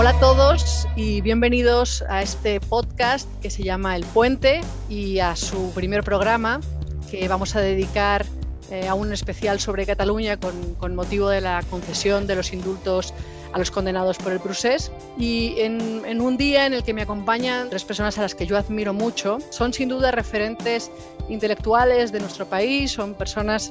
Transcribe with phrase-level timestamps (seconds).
[0.00, 5.36] Hola a todos y bienvenidos a este podcast que se llama El Puente y a
[5.36, 6.62] su primer programa
[7.10, 8.24] que vamos a dedicar
[8.70, 13.12] eh, a un especial sobre Cataluña con, motivo de la concesión de los indultos
[13.52, 14.90] a los condenados por el procés.
[15.18, 18.56] Y en, un día en el que me acompañan tres personas a las que yo
[18.56, 20.90] admiro mucho, son sin duda referentes
[21.28, 23.70] intelectuales de nuestro país, son personas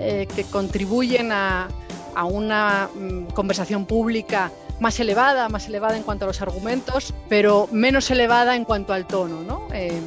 [0.00, 1.68] eh, que contribuyen a,
[2.24, 8.10] una mm, conversación pública más elevada, más elevada en cuanto a los argumentos, pero menos
[8.10, 9.42] elevada en cuanto al tono.
[9.42, 9.68] ¿no?
[9.72, 10.00] Eh,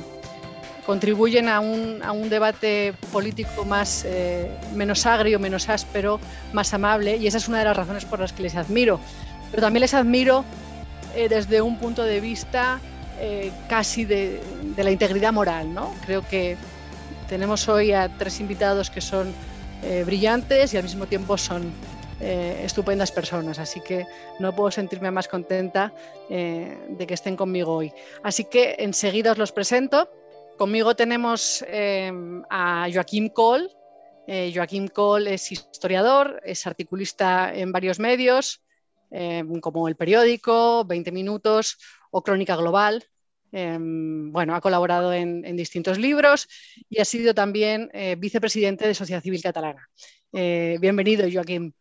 [0.86, 6.20] contribuyen a un, a un, debate político más, eh, menos agrio, menos áspero,
[6.52, 9.00] más amable, y esa es una de las razones por las que les admiro.
[9.52, 10.44] Pero también les admiro
[11.16, 12.82] eh, desde un punto de vista
[13.70, 14.42] casi de,
[14.76, 15.74] de, la integridad moral.
[15.74, 15.94] ¿no?
[16.06, 16.58] Creo que
[17.30, 19.34] tenemos hoy a tres invitados que son
[20.06, 21.72] brillantes y al mismo tiempo son
[22.26, 24.08] eh, estupendas personas, así que
[24.40, 25.94] no puedo sentirme más contenta
[26.30, 27.92] eh, de que estén conmigo hoy.
[28.24, 30.10] Así que enseguida os los presento.
[30.58, 32.14] Conmigo tenemos eh,
[32.50, 33.68] a Joaquín Cole.
[34.26, 38.64] Joaquín Cole es historiador, es articulista en varios medios,
[39.60, 41.78] como El Periódico, 20 Minutos
[42.10, 43.04] o Crónica Global.
[43.52, 46.48] bueno, ha colaborado en, distintos libros
[46.90, 49.90] y ha sido también vicepresidente de Sociedad Civil Catalana.
[50.32, 51.76] bienvenido, Joaquín.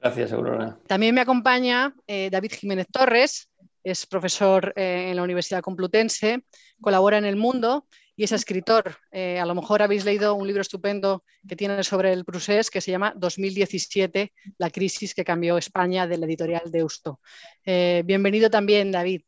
[0.00, 0.78] Gracias, Aurora.
[0.86, 3.50] También me acompaña eh, David Jiménez Torres,
[3.82, 6.44] es profesor eh, en la Universidad Complutense,
[6.80, 8.96] colabora en El Mundo y es escritor.
[9.10, 12.80] Eh, a lo mejor habéis leído un libro estupendo que tiene sobre el procés que
[12.80, 17.20] se llama 2017, la crisis que cambió España, de la editorial Deusto.
[17.64, 19.22] bienvenido también, David.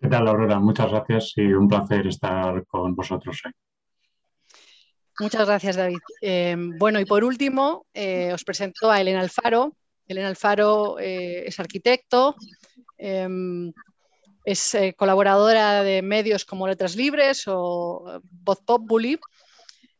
[0.00, 0.58] ¿Qué tal, Aurora?
[0.58, 3.52] Muchas gracias y un placer estar con vosotros hoy.
[5.18, 5.98] Muchas gracias, David.
[6.20, 9.74] Em, bueno, y por último, eh, os presento a Elena Alfaro.
[10.06, 12.36] Elena Alfaro eh, es arquitecto,
[12.98, 13.72] em,
[14.44, 19.18] es eh, colaboradora de medios como Letras Libres o Voz Populi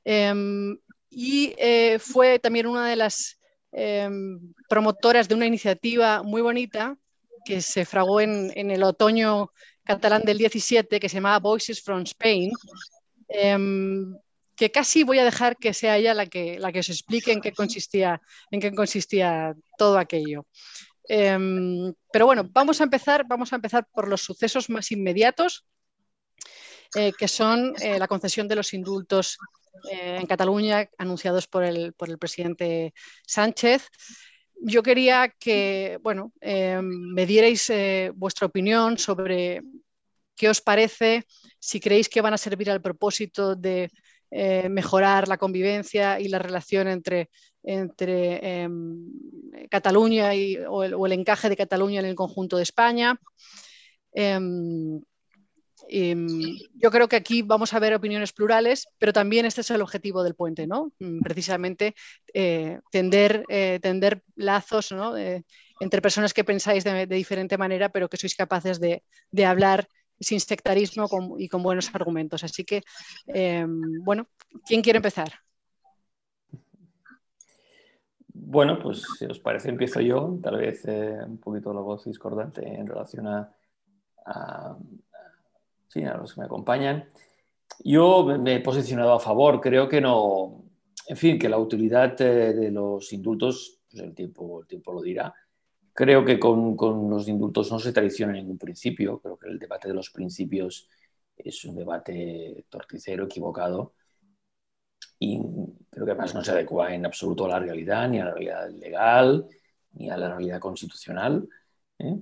[0.05, 0.79] em,
[1.11, 1.55] y
[1.99, 3.41] fue también una de las
[4.69, 6.97] promotoras de una iniciativa muy bonita
[7.45, 9.51] que se fragó en, en el otoño
[9.83, 12.53] catalán del 17 que se llamaba Voices from Spain
[14.57, 17.41] que casi voy a dejar que sea ella la que, la que os explique en
[17.41, 20.47] qué consistía, en qué consistía todo aquello.
[21.09, 25.67] Em, pero bueno, vamos a, empezar, vamos a empezar por los sucesos más inmediatos,
[26.95, 29.39] eh, que son eh, la concesión de los indultos
[29.93, 32.95] eh, en Cataluña anunciados por el, por el presidente
[33.27, 33.89] Sánchez.
[34.63, 37.71] Yo quería que bueno, em, me dierais
[38.15, 39.61] vuestra opinión sobre
[40.35, 41.27] qué os parece,
[41.59, 43.91] si creéis que van a servir al propósito de
[44.39, 47.31] eh, mejorar la convivencia y la relación entre,
[47.63, 49.11] entre em,
[49.71, 53.19] Cataluña y, o, el, encaje de Cataluña en el conjunto de España.
[54.13, 55.01] Em,
[55.89, 56.29] em,
[56.75, 60.23] yo creo que aquí vamos a ver opiniones plurales, pero también este es el objetivo
[60.23, 60.93] del puente, ¿no?
[60.99, 61.95] Mm, precisamente
[62.35, 64.95] eh, tender, eh, tender, lazos
[65.81, 69.89] entre personas que pensáis de, diferente manera, pero que sois capaces de, de hablar
[70.19, 72.45] sin sectarismo y con buenos argumentos.
[72.45, 72.83] Así que,
[73.27, 74.29] em, bueno,
[74.67, 75.33] ¿quién quiere empezar?
[78.29, 82.67] Bueno, pues si os parece empiezo yo, tal vez eh, un poquito la voz discordante
[82.67, 83.53] en relación a,
[84.25, 84.77] a,
[86.19, 87.09] los que me acompañan.
[87.83, 90.65] Yo me he posicionado a favor, creo que no,
[91.09, 95.03] en fin, que la utilidad eh, de los indultos, pues el, tiempo, el tiempo lo
[95.03, 95.35] dirá,
[95.97, 96.77] Creo que con,
[97.09, 99.19] los indultos no se traiciona ningún principio.
[99.19, 100.91] Creo que el debate de los principios
[101.35, 103.95] es un debate torticero, equivocado,
[105.19, 105.41] y
[105.89, 108.71] creo que además no se adecua en absoluto a la realidad, ni a la realidad
[108.73, 109.49] legal,
[109.93, 111.49] ni a la realidad constitucional.
[111.99, 112.19] ¿eh?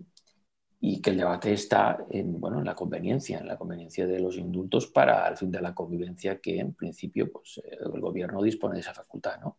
[0.79, 4.37] Y que el debate está en, bueno, en la conveniencia, en la conveniencia de los
[4.37, 8.83] indultos para el fin de la convivencia que en principio pues, el gobierno dispone de
[8.83, 9.41] esa facultad.
[9.41, 9.59] ¿no?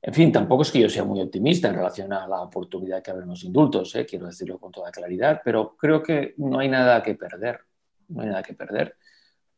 [0.00, 3.10] En fin, tampoco es que yo sea muy optimista en relación a la oportunidad que
[3.10, 4.06] abren los indultos, ¿eh?
[4.06, 7.60] quiero decirlo con toda claridad, pero creo que no hay nada que perder,
[8.08, 8.96] no hay nada que perder,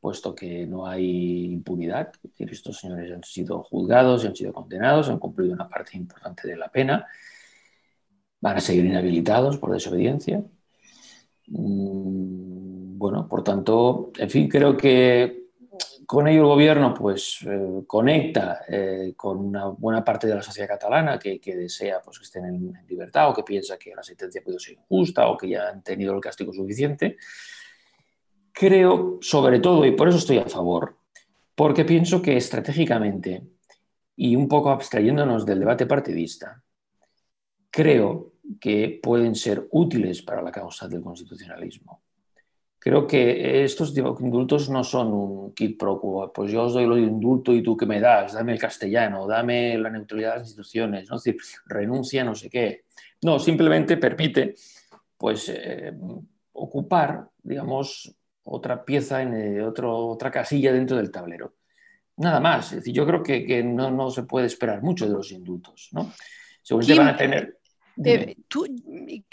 [0.00, 2.12] puesto que no hay impunidad.
[2.38, 6.68] Estos señores han sido juzgados, han sido condenados, han cumplido una parte importante de la
[6.68, 7.06] pena,
[8.40, 10.42] van a seguir inhabilitados por desobediencia.
[11.48, 15.39] Mm, bueno, por tanto, en fin, creo que
[16.10, 20.66] con ello el gobierno pues, eh, conecta eh, con una buena parte de la sociedad
[20.66, 24.58] catalana que, desea pues, que estén en, libertad o que piensa que la sentencia puede
[24.58, 27.16] ser injusta o que ya han tenido el castigo suficiente.
[28.50, 30.96] Creo, sobre todo, y por eso estoy a favor,
[31.54, 33.44] porque pienso que estratégicamente
[34.16, 36.60] y un poco abstrayéndonos del debate partidista,
[37.70, 42.02] creo que pueden ser útiles para la causa del constitucionalismo.
[42.82, 46.98] Creo que estos indultos no son un kit pro quo, pues yo os doy el
[46.98, 51.10] indulto y tú qué me das, dame el castellano, dame la neutralidad de las instituciones,
[51.10, 51.16] ¿no?
[51.16, 52.84] es decir, renuncia no sé qué.
[53.22, 54.54] No, simplemente permite
[55.18, 55.92] pues, eh,
[56.52, 61.56] ocupar, digamos, otra pieza en eh, otro, otra casilla dentro del tablero.
[62.16, 62.72] Nada más.
[62.72, 65.88] Es decir, yo creo que, no, no, se puede esperar mucho de los indultos.
[65.92, 66.12] ¿no?
[66.62, 67.59] Seguramente van a tener.
[68.04, 68.66] Eh, tú,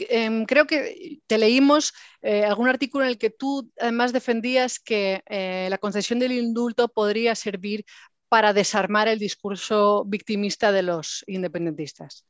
[0.10, 5.22] em, creo que te leímos eh, algún artículo en el que tú además defendías que
[5.28, 7.86] eh, la concesión del indulto podría servir
[8.30, 12.25] para desarmar el discurso victimista de los independentistas.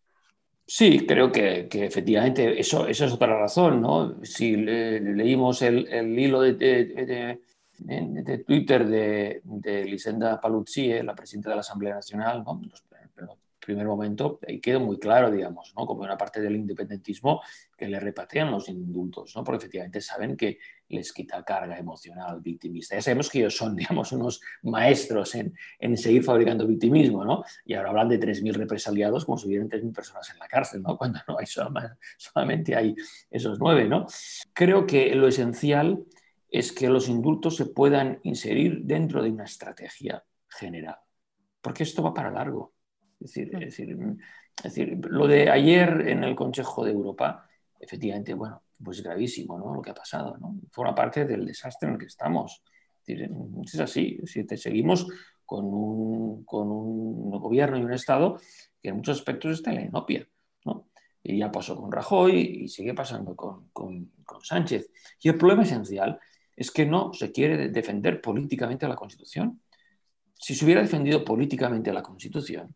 [0.66, 4.24] Sí, creo que, efectivamente eso, eso, es otra razón, ¿no?
[4.24, 5.88] Si leímos el,
[6.20, 6.54] hilo de,
[7.78, 12.62] de, Twitter de, de Lisenda Paluzzi, la presidenta de la Asamblea Nacional, ¿no?
[13.68, 15.86] Primer momento, ahí quedó muy claro, digamos, ¿no?
[15.86, 17.42] como una parte del independentismo
[17.78, 19.44] que le repatrian los indultos, ¿no?
[19.44, 22.96] porque efectivamente saben que les quita carga emocional victimista.
[22.96, 27.44] Ya sabemos que ellos son, digamos, unos maestros en, en seguir fabricando victimismo, ¿no?
[27.66, 30.98] y ahora hablan de 3.000 represaliados como si hubieran 3.000 personas en la cárcel, ¿no?
[30.98, 31.46] cuando no hay
[32.18, 32.96] solamente hay
[33.30, 33.86] esos nueve.
[33.90, 34.06] ¿no?
[34.54, 36.06] Creo que lo esencial
[36.50, 40.98] es que los indultos se puedan inserir dentro de una estrategia general,
[41.60, 42.77] porque esto va para largo.
[43.20, 43.98] Es decir, es decir,
[44.58, 47.48] es decir, lo de ayer en el Consejo de Europa,
[47.80, 49.74] efectivamente, bueno, pues gravísimo, ¿no?
[49.74, 50.56] Lo que ha pasado, ¿no?
[50.72, 52.62] Forma parte del desastre en el que estamos.
[53.06, 53.32] Es, decir,
[53.64, 55.08] es así, si te seguimos
[55.46, 58.40] con un, con un, gobierno y un Estado
[58.82, 60.28] que en muchos aspectos está en la inopia,
[60.66, 60.90] ¿no?
[61.24, 64.92] Y ya pasó con Rajoy y sigue pasando con, con, con Sánchez.
[65.22, 66.20] Y el problema esencial
[66.56, 69.62] es que no se quiere defender políticamente a la Constitución.
[70.34, 72.76] Si se hubiera defendido políticamente a la Constitución,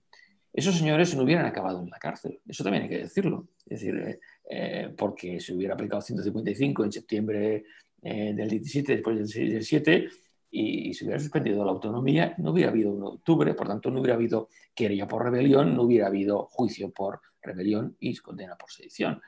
[0.53, 2.39] esos señores no hubieran acabado en la cárcel.
[2.48, 3.48] Eso también hay que decirlo.
[3.65, 4.19] Es decir, eh,
[4.50, 7.63] eh, porque se hubiera aplicado 155 en septiembre
[8.01, 10.09] eh, del 17, después del 7,
[10.53, 14.01] y, se hubiera suspendido la autonomía, no hubiera habido 1 de octubre, por tanto, no
[14.01, 19.21] hubiera habido querella por rebelión, no hubiera habido juicio por rebelión y condena por sedición.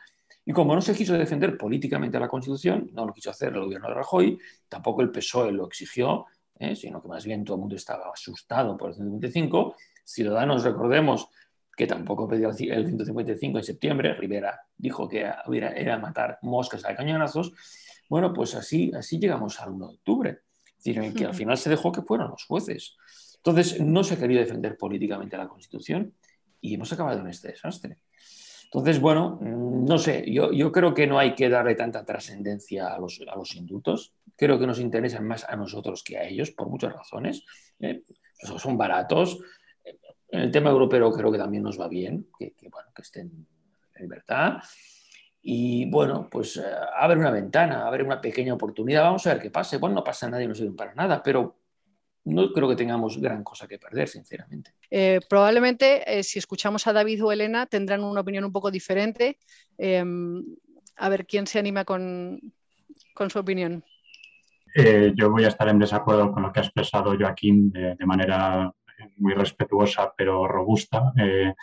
[0.46, 3.88] Y como no se quiso defender políticamente la Constitución, no lo quiso hacer el gobierno
[3.88, 4.38] de Rajoy,
[4.68, 6.26] tampoco el PSOE lo exigió,
[6.76, 11.30] sino que más bien todo el mundo estaba asustado por el 155, Ciudadanos, recordemos
[11.76, 17.54] que tampoco pedía el 155 en septiembre, Rivera dijo que era matar moscas a cañonazos.
[18.10, 20.30] Bueno, pues así, así llegamos al 1 de octubre,
[20.68, 22.96] es decir, en el que al final se dejó que fueran los jueces.
[23.38, 26.14] Entonces, no se quería defender políticamente la Constitución
[26.62, 27.98] y hemos acabado en este desastre.
[28.66, 33.00] Entonces, bueno, no sé, yo, yo creo que no hay que darle tanta trascendencia a
[33.00, 34.14] los, a los, indultos.
[34.36, 37.46] Creo que nos interesan más a nosotros que a ellos, por muchas razones.
[37.80, 38.02] ¿eh?
[38.58, 39.40] Son baratos,
[40.34, 43.46] en el tema europeo creo que también nos va bien, que, bueno, que estén
[43.94, 44.64] en libertad.
[45.44, 46.64] Y bueno, pues eh,
[46.98, 49.04] abre una ventana, abre una pequeña oportunidad.
[49.04, 49.78] Vamos a ver qué pase.
[49.78, 51.60] Bueno, no pasa nada y no sirve para nada, pero
[52.26, 54.74] no creo que tengamos gran cosa que perder, sinceramente.
[54.90, 59.38] Eh, probablemente, eh, si escuchamos a David o Elena, tendrán una opinión un poco diferente.
[59.78, 60.44] Em,
[60.96, 62.40] a ver quién se anima con,
[63.14, 63.84] con su opinión.
[65.16, 68.74] yo voy a estar en desacuerdo con lo que ha expresado Joaquín de manera
[69.18, 71.14] muy respetuosa pero robusta.
[71.18, 71.54] Eh,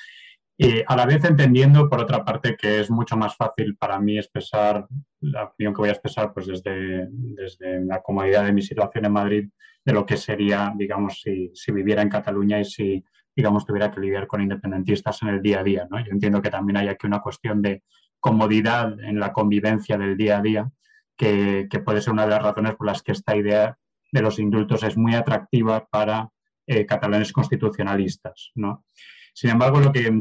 [0.63, 4.19] y a la vez entendiendo, por otra parte, que es mucho más fácil para mí
[4.19, 4.87] expresar
[5.21, 9.13] la opinión que voy a expresar pues desde, desde la comodidad de mi situación en
[9.13, 9.49] Madrid,
[9.83, 13.03] de lo que sería, digamos, si, si viviera en Cataluña y si,
[13.35, 15.89] digamos, tuviera que lidiar con independentistas en el día a día.
[15.91, 15.99] ¿no?
[15.99, 17.83] Yo entiendo que también hay aquí una cuestión de
[18.19, 20.71] comodidad en la convivencia del día a día,
[21.17, 23.79] que, que puede ser una de las razones por las que esta idea
[24.13, 26.29] de los indultos es muy atractiva para
[26.67, 28.53] eh, catalanes constitucionalistas.
[28.55, 28.85] ¿no?
[29.35, 30.21] Sin embargo, lo que,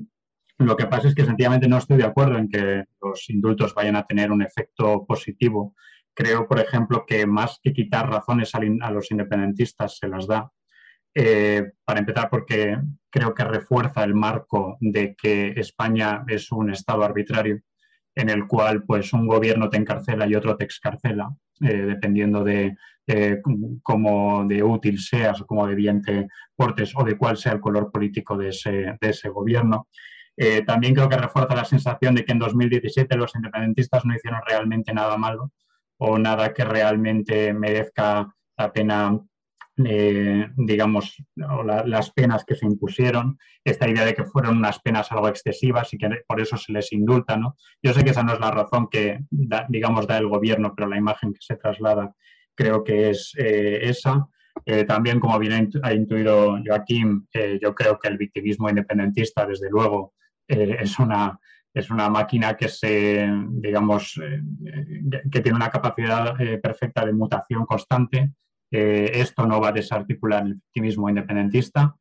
[0.58, 3.96] lo que pasa es que sencillamente no estoy de acuerdo en que los indultos vayan
[3.96, 5.76] a tener un efecto positivo.
[6.14, 10.52] Creo, por ejemplo, que más que quitar razones a los independentistas se las da.
[11.16, 12.78] Eh, para empezar, porque
[13.10, 17.62] creo que refuerza el marco de que España es un Estado arbitrario
[18.16, 21.30] en el cual pues, un gobierno te encarcela y otro te excarcela,
[21.62, 22.76] eh, dependiendo de
[23.84, 27.60] cómo de útil seas o cómo de bien te portes o de cuál sea el
[27.60, 29.88] color político de ese, gobierno.
[30.38, 34.42] Eh, también creo que refuerza la sensación de que en 2017 los independentistas no hicieron
[34.48, 35.52] realmente nada malo
[35.98, 39.20] o nada que realmente merezca la pena
[39.86, 45.30] eh, digamos, las penas que se impusieron, esta idea de que fueron unas penas algo
[45.30, 47.56] excesivas y que por eso se les indulta, ¿no?
[47.82, 49.20] Yo sé que esa no es la razón que,
[49.70, 52.14] digamos, da el gobierno, pero la imagen que se traslada
[52.60, 54.28] creo que es eh, esa.
[54.66, 57.26] Eh, también, como bien ha intuido Joaquín,
[57.62, 60.14] yo creo que el victimismo independentista, desde luego,
[60.46, 61.40] es una
[61.72, 64.42] es una máquina que se, digamos, eh,
[65.32, 68.32] que tiene una capacidad perfecta de mutación constante.
[68.72, 71.96] esto no va a desarticular el optimismo independentista.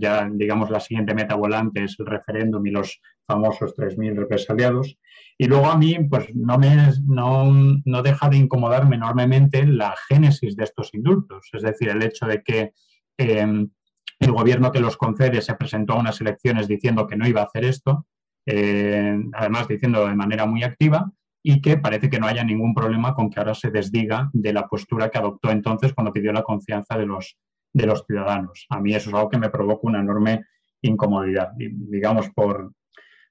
[0.00, 4.98] Ya, digamos, la siguiente meta volante es el referéndum y los famosos 3.000 represaliados.
[5.38, 7.50] Y luego a mí, pues no, me, no,
[7.84, 12.42] no deja de incomodarme enormemente la génesis de estos indultos, es decir, el hecho de
[12.42, 12.72] que
[13.18, 13.70] em,
[14.18, 17.44] el gobierno que los concede se presentó a unas elecciones diciendo que no iba a
[17.44, 18.06] hacer esto,
[18.46, 21.10] eh, además diciendo de manera muy activa,
[21.42, 24.68] y que parece que no haya ningún problema con que ahora se desdiga de la
[24.68, 27.38] postura que adoptó entonces cuando pidió la confianza de los,
[27.72, 28.66] de los ciudadanos.
[28.68, 30.44] A mí eso es algo que me provoca una enorme
[30.82, 32.72] incomodidad, digamos, por,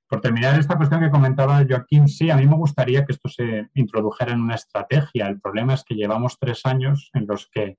[0.08, 3.69] por terminar esta cuestión que comentaba Joaquín, sí, a mí me gustaría que esto se
[3.75, 5.27] introdujera en una estrategia.
[5.27, 7.77] El problema es que llevamos tres años en los que,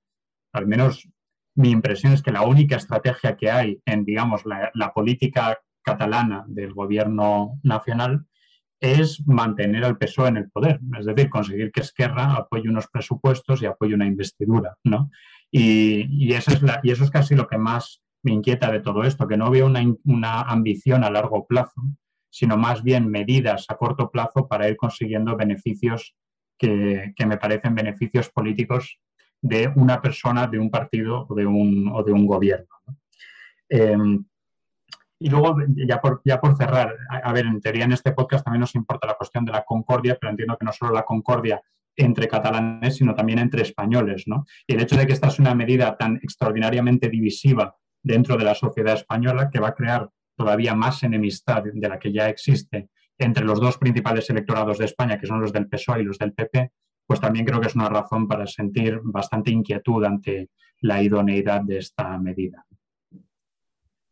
[0.53, 1.07] al menos
[1.55, 6.73] mi impresión es que la única estrategia que hay en, digamos, la, política catalana del
[6.73, 8.25] gobierno nacional
[8.79, 13.61] es mantener al PSOE en el poder, es decir, conseguir que Esquerra apoye unos presupuestos
[13.61, 15.11] y apoye una investidura, ¿no?
[15.51, 19.27] Y, eso, es y eso es casi lo que más me inquieta de todo esto,
[19.27, 21.81] que no veo una, una ambición a largo plazo
[22.31, 26.15] sino más bien medidas a corto plazo para ir consiguiendo beneficios
[26.57, 28.99] que, me parecen beneficios políticos
[29.41, 32.67] de una persona, de un partido o de un, o de un gobierno.
[33.67, 34.23] Em,
[35.19, 38.61] y luego, ya por, ya por cerrar, a, ver, en teoría en este podcast también
[38.61, 41.61] nos importa la cuestión de la concordia, pero entiendo que no solo la concordia
[41.95, 44.23] entre catalanes, sino también entre españoles.
[44.27, 44.45] ¿no?
[44.67, 48.55] Y el hecho de que esta es una medida tan extraordinariamente divisiva dentro de la
[48.55, 53.45] sociedad española que va a crear todavía más enemistad de la que ya existe entre
[53.45, 56.71] los dos principales electorados de España, que son los del PSOE y los del PP,
[57.05, 61.77] pues también creo que es una razón para sentir bastante inquietud ante la idoneidad de
[61.77, 62.65] esta medida.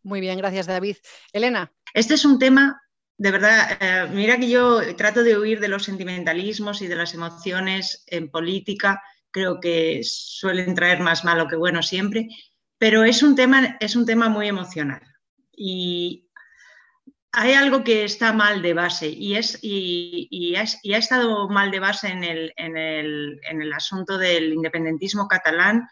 [0.03, 0.97] Muy bien, gracias David.
[1.33, 1.71] Elena.
[1.93, 2.81] Este es un tema,
[3.19, 7.13] de verdad, eh, mira que yo trato de huir de los sentimentalismos y de las
[7.13, 12.29] emociones en política, creo que suelen traer más malo que bueno siempre,
[12.77, 15.01] pero es un tema, es un tema muy emocional
[15.51, 16.29] y
[17.33, 22.07] hay algo que está mal de base y, es, y, ha, estado mal de base
[22.07, 25.89] en el, asunto del independentismo catalán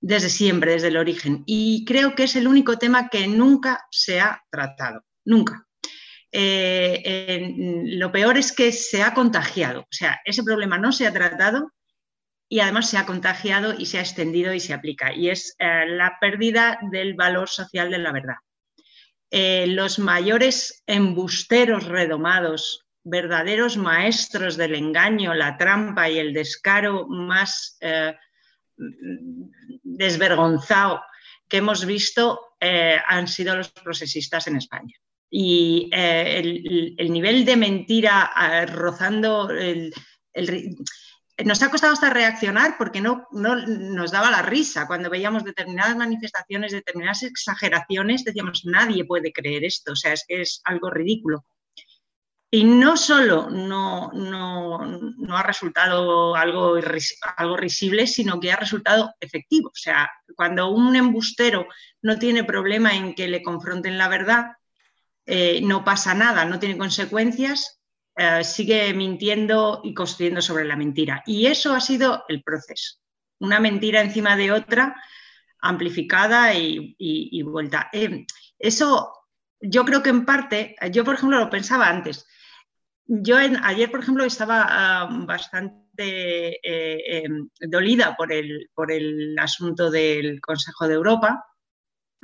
[0.00, 1.42] desde siempre, desde el origen.
[1.46, 5.66] Y creo que es el único tema que nunca se ha tratado, nunca.
[6.36, 11.12] Eh, lo peor es que se ha contagiado, o sea, ese problema no se ha
[11.12, 11.72] tratado
[12.48, 15.14] y además se ha contagiado y se ha extendido y se aplica.
[15.14, 18.34] Y es eh, la pérdida del valor social de la verdad.
[19.30, 27.78] Eh, los mayores embusteros redomados, verdaderos maestros del engaño, la trampa y el descaro más
[29.84, 31.00] desvergonzado
[31.48, 32.56] que hemos visto
[33.06, 34.96] han sido los procesistas en España.
[35.36, 38.30] Y el, nivel de mentira
[38.66, 39.92] rozando el,
[41.44, 44.86] nos ha costado hasta reaccionar porque no, nos daba la risa.
[44.86, 50.60] Cuando veíamos determinadas manifestaciones, determinadas exageraciones, decíamos, nadie puede creer esto, o sea, es es
[50.66, 51.44] algo ridículo.
[52.48, 54.78] Y no solo no,
[55.30, 56.76] ha resultado algo,
[57.36, 59.70] algo risible, sino que ha resultado efectivo.
[59.70, 61.66] O sea, cuando un embustero
[62.02, 64.52] no tiene problema en que le confronten la verdad,
[65.26, 67.80] eh, no pasa nada, no tiene consecuencias,
[68.16, 71.22] eh, sigue mintiendo y construyendo sobre la mentira.
[71.26, 72.98] Y eso ha sido el proceso.
[73.40, 74.94] Una mentira encima de otra,
[75.60, 77.88] amplificada y, vuelta.
[77.92, 78.26] Eh,
[78.58, 79.12] eso
[79.60, 82.26] yo creo que en parte, yo por ejemplo lo pensaba antes.
[83.06, 90.40] Yo ayer, por ejemplo, estaba ah, bastante em, dolida por el, por el asunto del
[90.40, 91.44] Consejo de Europa,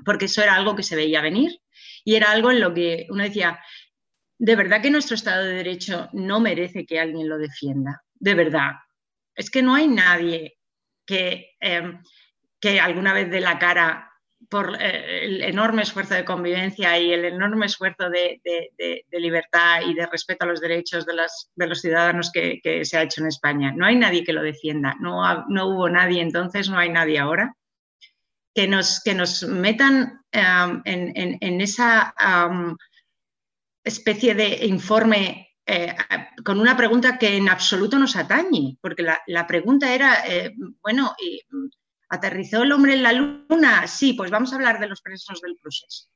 [0.05, 1.61] porque eso era algo que se veía venir
[2.05, 3.61] y era algo en lo que uno decía,
[4.39, 8.03] de verdad que nuestro Estado de Derecho no merece que alguien lo defienda.
[8.15, 8.73] De verdad.
[9.35, 10.59] Es que no hay nadie
[11.07, 12.03] que, em,
[12.61, 14.11] que alguna vez dé la cara
[14.49, 18.41] por eh, el enorme esfuerzo de convivencia y el enorme esfuerzo de,
[19.13, 21.15] libertad y de respeto a los derechos de,
[21.67, 23.73] los ciudadanos que, se ha hecho en España.
[23.77, 24.97] No hay nadie que lo defienda.
[25.01, 25.21] No,
[25.67, 27.55] hubo nadie entonces, no hay nadie ahora.
[28.55, 32.15] Que nos, que nos metan em, en, esa
[33.85, 35.95] especie de informe eh,
[36.45, 40.53] con una pregunta que en absoluto nos atañe, porque la, pregunta era, eh,
[40.83, 41.15] bueno,
[42.09, 43.87] ¿aterrizó el hombre en la luna?
[43.87, 46.09] Sí, pues vamos a hablar de los presos del proceso.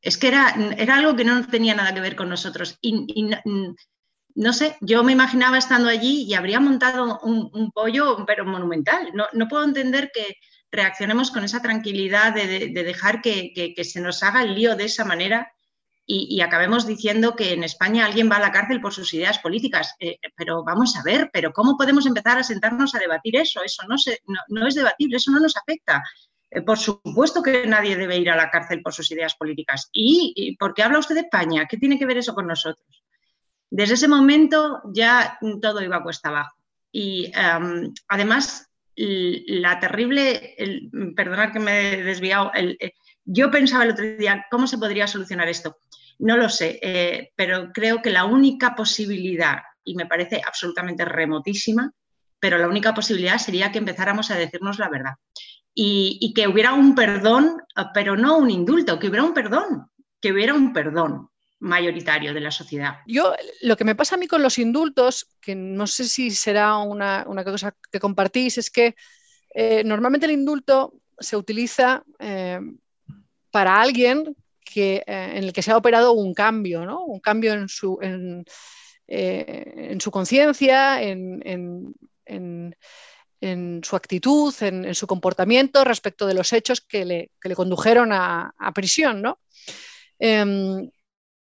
[0.00, 2.76] Es que era, era algo que no tenía nada que ver con nosotros.
[2.80, 3.30] Y,
[4.34, 9.12] no, sé, yo me imaginaba estando allí y habría montado un, pollo, pero monumental.
[9.14, 10.34] No, puedo entender que
[10.72, 15.52] reaccionemos con esa tranquilidad de, dejar que, se nos haga el lío de esa manera
[16.04, 19.94] y, acabemos diciendo que en España alguien va a la cárcel por sus ideas políticas.
[20.00, 23.62] Eh, pero vamos a ver, pero ¿cómo podemos empezar a sentarnos a debatir eso?
[23.62, 26.02] Eso no, es debatible, eso no nos afecta.
[26.50, 29.88] Eh, por supuesto que nadie debe ir a la cárcel por sus ideas políticas.
[29.92, 31.66] ¿Y, por qué habla usted de España?
[31.68, 33.04] ¿Qué tiene que ver eso con nosotros?
[33.70, 36.56] Desde ese momento ya todo iba a cuesta abajo.
[36.90, 38.71] Y em, además,
[39.04, 40.54] la terrible,
[41.16, 42.92] perdonad que me he desviado, eh,
[43.24, 45.78] yo pensaba el otro día, ¿cómo se podría solucionar esto?
[46.20, 51.90] No lo sé, eh, pero creo que la única posibilidad, y me parece absolutamente remotísima,
[52.38, 55.14] pero la única posibilidad sería que empezáramos a decirnos la verdad.
[55.74, 57.62] Y, que hubiera un perdón,
[57.94, 59.86] pero no un indulto, que hubiera un perdón,
[60.20, 61.28] que hubiera un perdón
[61.62, 62.98] mayoritario de la sociedad.
[63.06, 66.76] Yo, lo que me pasa a mí con los indultos, que no sé si será
[66.78, 68.96] una, cosa que compartís, es que
[69.54, 72.58] eh, normalmente el indulto se utiliza eh,
[73.52, 77.04] para alguien que, eh, en el que se ha operado un cambio, ¿no?
[77.04, 78.44] un cambio en su, en,
[80.00, 82.74] su conciencia, en,
[83.84, 89.22] su actitud, en, su comportamiento respecto de los hechos que le, condujeron a, prisión.
[89.22, 89.38] ¿no?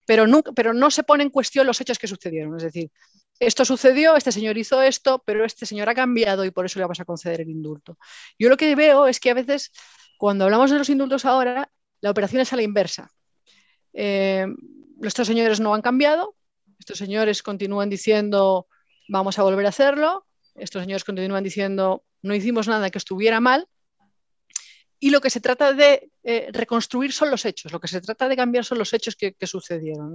[0.08, 0.26] Pero,
[0.72, 2.56] no se pone en cuestión los hechos que sucedieron.
[2.56, 2.90] Es decir,
[3.38, 6.86] esto sucedió, este señor hizo esto, pero este señor ha cambiado y por eso le
[6.86, 7.98] vamos a conceder el indulto.
[8.38, 9.70] Yo lo que veo es que a veces,
[10.16, 13.12] cuando hablamos de los indultos ahora, la operación es a la inversa.
[13.92, 14.46] Eh,
[15.02, 16.34] estos señores no han cambiado,
[16.78, 18.66] estos señores continúan diciendo
[19.10, 23.68] vamos a volver a hacerlo, estos señores continúan diciendo no hicimos nada que estuviera mal,
[25.00, 28.28] y lo que se trata de eh, reconstruir son los hechos, lo que se trata
[28.28, 30.14] de cambiar son los hechos que, sucedieron.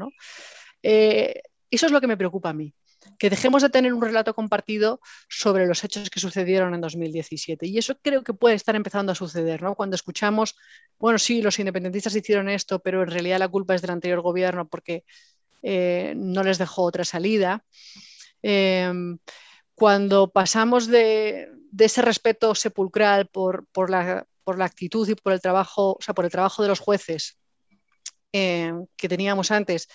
[0.81, 2.73] Eh, eso es lo que me preocupa a mí
[3.17, 7.67] que dejemos de tener un relato compartido sobre los hechos que sucedieron en 2017.
[7.67, 9.75] Y eso creo que puede estar empezando a suceder, ¿no?
[9.75, 10.55] Cuando escuchamos,
[10.99, 14.67] bueno, sí, los independentistas hicieron esto, pero en realidad la culpa es del anterior gobierno
[14.67, 15.03] porque
[15.61, 17.63] eh, no les dejó otra salida.
[18.41, 19.17] Em,
[19.75, 24.27] cuando pasamos de, ese respeto sepulcral por, la,
[24.61, 27.37] actitud y por el trabajo, o sea, por el trabajo de los jueces
[28.31, 29.87] em, que teníamos antes,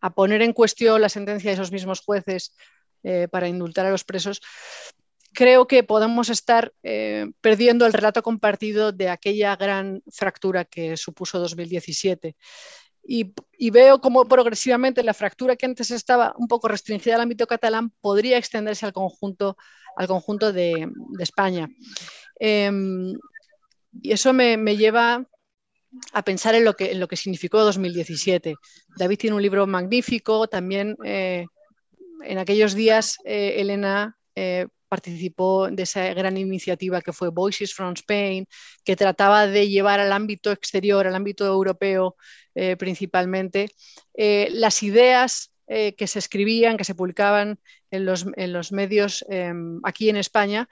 [0.00, 2.54] a poner en cuestión la sentencia de esos mismos jueces
[3.02, 4.40] eh, para indultar a los presos,
[5.32, 11.38] creo que podemos estar eh, perdiendo el relato compartido de aquella gran fractura que supuso
[11.38, 12.36] 2017.
[13.10, 13.32] Y,
[13.70, 18.36] veo cómo progresivamente la fractura que antes estaba un poco restringida al ámbito catalán podría
[18.36, 19.56] extenderse al conjunto,
[19.96, 21.70] al conjunto de, España.
[22.38, 23.14] Em,
[23.92, 25.24] y eso me, lleva
[26.12, 28.54] a pensar en lo que, en lo que significó 2017.
[28.96, 31.46] David tiene un libro magnífico, también eh,
[32.24, 37.94] en aquellos días eh, Elena eh, participó de esa gran iniciativa que fue Voices from
[37.94, 38.46] Spain,
[38.84, 42.16] que trataba de llevar al ámbito exterior, al ámbito europeo
[42.76, 43.70] principalmente,
[44.16, 47.60] las ideas que se escribían, que se publicaban
[47.92, 49.24] en los, en los medios
[49.84, 50.68] aquí en España,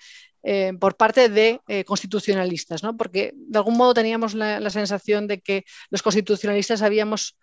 [0.49, 2.97] eh, por parte de eh, constitucionalistas, ¿no?
[2.97, 7.37] porque de algún modo teníamos la, sensación de que los constitucionalistas habíamos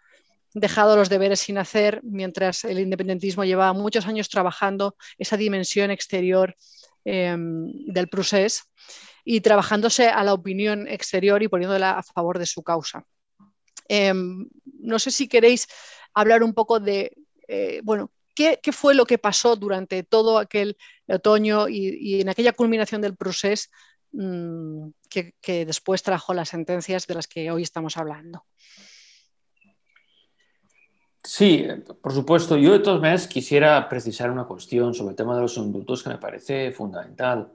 [0.53, 6.55] dejado los deberes sin hacer, mientras el independentismo llevaba muchos años trabajando esa dimensión exterior
[7.03, 8.71] em, del procés
[9.25, 13.05] y trabajándose a la opinión exterior y poniéndola a favor de su causa.
[13.89, 14.47] Em,
[14.79, 15.67] no sé si queréis
[16.13, 17.11] hablar un poco de,
[17.49, 23.01] eh, bueno, ¿Qué, fue lo que pasó durante todo aquel otoño y, en aquella culminación
[23.01, 23.69] del proceso
[24.11, 28.45] mm, que, después trajo las sentencias de las que hoy estamos hablando?
[31.23, 31.65] Sí,
[32.01, 32.57] por supuesto.
[32.57, 36.09] Yo de todas maneras quisiera precisar una cuestión sobre el tema de los indultos que
[36.09, 37.53] me parece fundamental.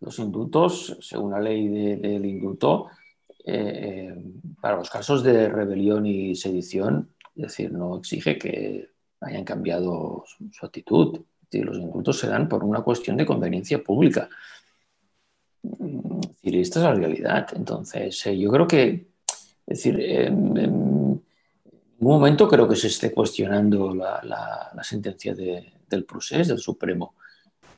[0.00, 2.88] Los indultos, según la ley del indulto,
[3.44, 4.14] eh,
[4.60, 8.91] para los casos de rebelión y sedición, es decir, no exige que
[9.22, 11.20] hayan cambiado su, actitud.
[11.52, 14.28] los indultos se dan por una cuestión de conveniencia pública.
[16.42, 17.46] Es esta es la realidad.
[17.54, 19.06] Entonces, eh, yo creo que,
[19.66, 21.22] decir, en, ningún
[22.00, 27.14] momento creo que se esté cuestionando la, sentencia del procés, del Supremo.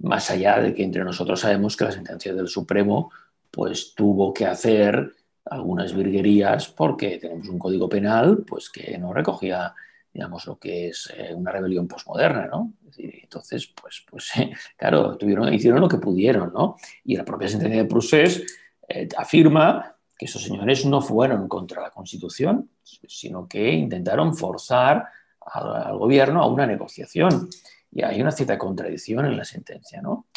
[0.01, 3.11] Más allá de que entre nosotros sabemos que la sentencia del Supremo
[3.51, 9.75] pues tuvo que hacer algunas virguerías porque tenemos un código penal pues que no recogía
[10.15, 12.73] digamos, lo que es eh, una rebelión posmoderna, ¿no?
[12.97, 14.31] entonces, pues, pues
[14.77, 16.77] claro, tuvieron, hicieron lo que pudieron, ¿no?
[17.03, 18.45] Y la propia sentencia de Procés
[18.89, 25.09] eh, afirma que esos señores no fueron contra la Constitución, sino que intentaron forzar
[25.41, 27.49] al, gobierno a una negociación.
[27.91, 30.29] Y hay una cierta contradicción en la sentencia, ¿no?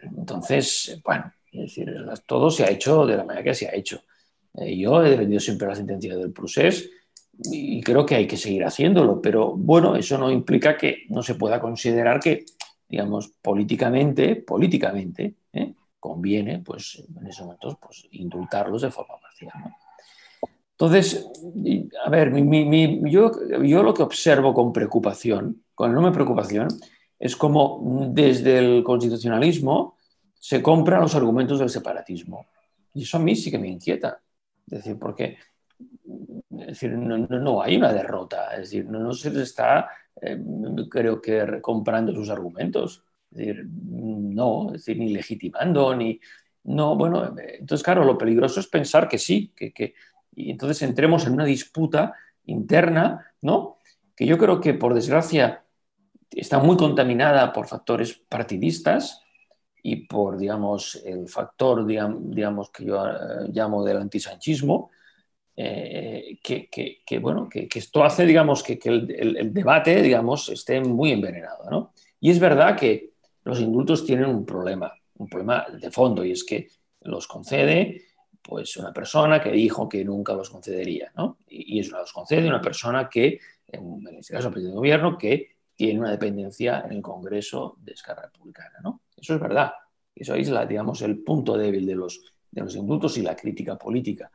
[0.00, 1.92] Entonces, bueno, es decir,
[2.24, 4.02] todo se ha hecho de la manera que se ha hecho.
[4.54, 6.88] Eh, yo he defendido siempre la sentencia del Procés
[7.44, 11.36] y creo que hay que seguir haciéndolo, pero bueno, eso no implica que no se
[11.36, 12.44] pueda considerar que,
[12.88, 15.74] digamos, políticamente, políticamente, ¿eh?
[16.00, 19.52] conviene, pues en esos momentos, pues indultarlos de forma parcial.
[20.72, 21.28] Entonces,
[22.04, 22.32] a ver,
[23.10, 26.68] yo, yo lo que observo con preocupación, con enorme preocupación,
[27.18, 29.96] es como desde el constitucionalismo
[30.38, 32.46] se compran los argumentos del separatismo.
[32.94, 34.20] Y eso a mí sí que me inquieta.
[34.66, 35.36] Es decir, porque
[36.60, 39.88] es decir, no, hay una derrota, es decir, no, se les está,
[40.20, 40.38] eh,
[40.90, 43.04] creo que, comprando sus argumentos.
[43.30, 46.18] Es decir, no, es decir, ni legitimando, ni...
[46.64, 49.94] No, bueno, entonces, claro, lo peligroso es pensar que sí, que, que,
[50.34, 53.78] y entonces entremos en una disputa interna, ¿no?
[54.14, 55.64] Que yo creo que, por desgracia,
[56.30, 59.22] está muy contaminada por factores partidistas
[59.82, 64.90] y por, digamos, el factor, digamos, que yo eh, llamo del antisanchismo,
[65.60, 71.92] eh, que, bueno, que, esto hace, digamos, que, el, debate, digamos, esté muy envenenado, ¿no?
[72.20, 73.10] Y es verdad que
[73.42, 76.68] los indultos tienen un problema, un problema de fondo, y es que
[77.00, 78.02] los concede
[78.40, 81.38] pues una persona que dijo que nunca los concedería, ¿no?
[81.48, 85.56] Y, eso los concede una persona que, en, este caso el presidente de gobierno, que
[85.74, 89.00] tiene una dependencia en el Congreso de Esquerra Republicana, ¿no?
[89.16, 89.72] Eso es verdad.
[90.14, 93.76] Eso es, la, digamos, el punto débil de los, de los indultos y la crítica
[93.76, 94.30] política.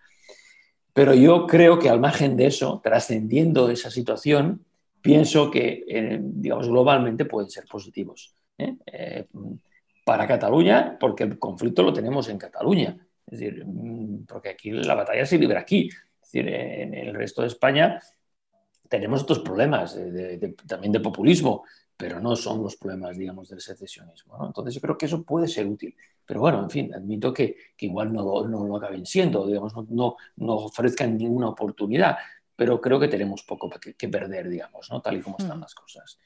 [0.94, 4.64] Pero yo creo que al margen de eso, trascendiendo esa situación,
[5.02, 8.36] pienso que, eh, digamos, globalmente pueden ser positivos.
[8.58, 8.78] ¿eh?
[8.86, 9.26] Eh,
[10.06, 12.96] para Cataluña, porque el conflicto lo tenemos en Cataluña.
[13.26, 15.90] Es decir, mm, porque aquí la batalla se libra aquí.
[16.22, 18.00] Es decir, en el resto de España
[18.88, 19.98] tenemos otros problemas,
[20.68, 21.64] también de populismo,
[21.98, 24.46] pero no son los problemas, digamos, del secesionismo.
[24.46, 25.96] Entonces yo creo que eso puede ser útil.
[26.26, 30.54] Pero bueno, en fin, admito que, igual no, no, lo acaben siendo, digamos, no, no,
[30.54, 32.18] ofrezcan ninguna oportunidad,
[32.56, 35.02] pero creo que tenemos poco que, perder, digamos, ¿no?
[35.02, 35.62] tal y como están mm.
[35.62, 36.18] las cosas.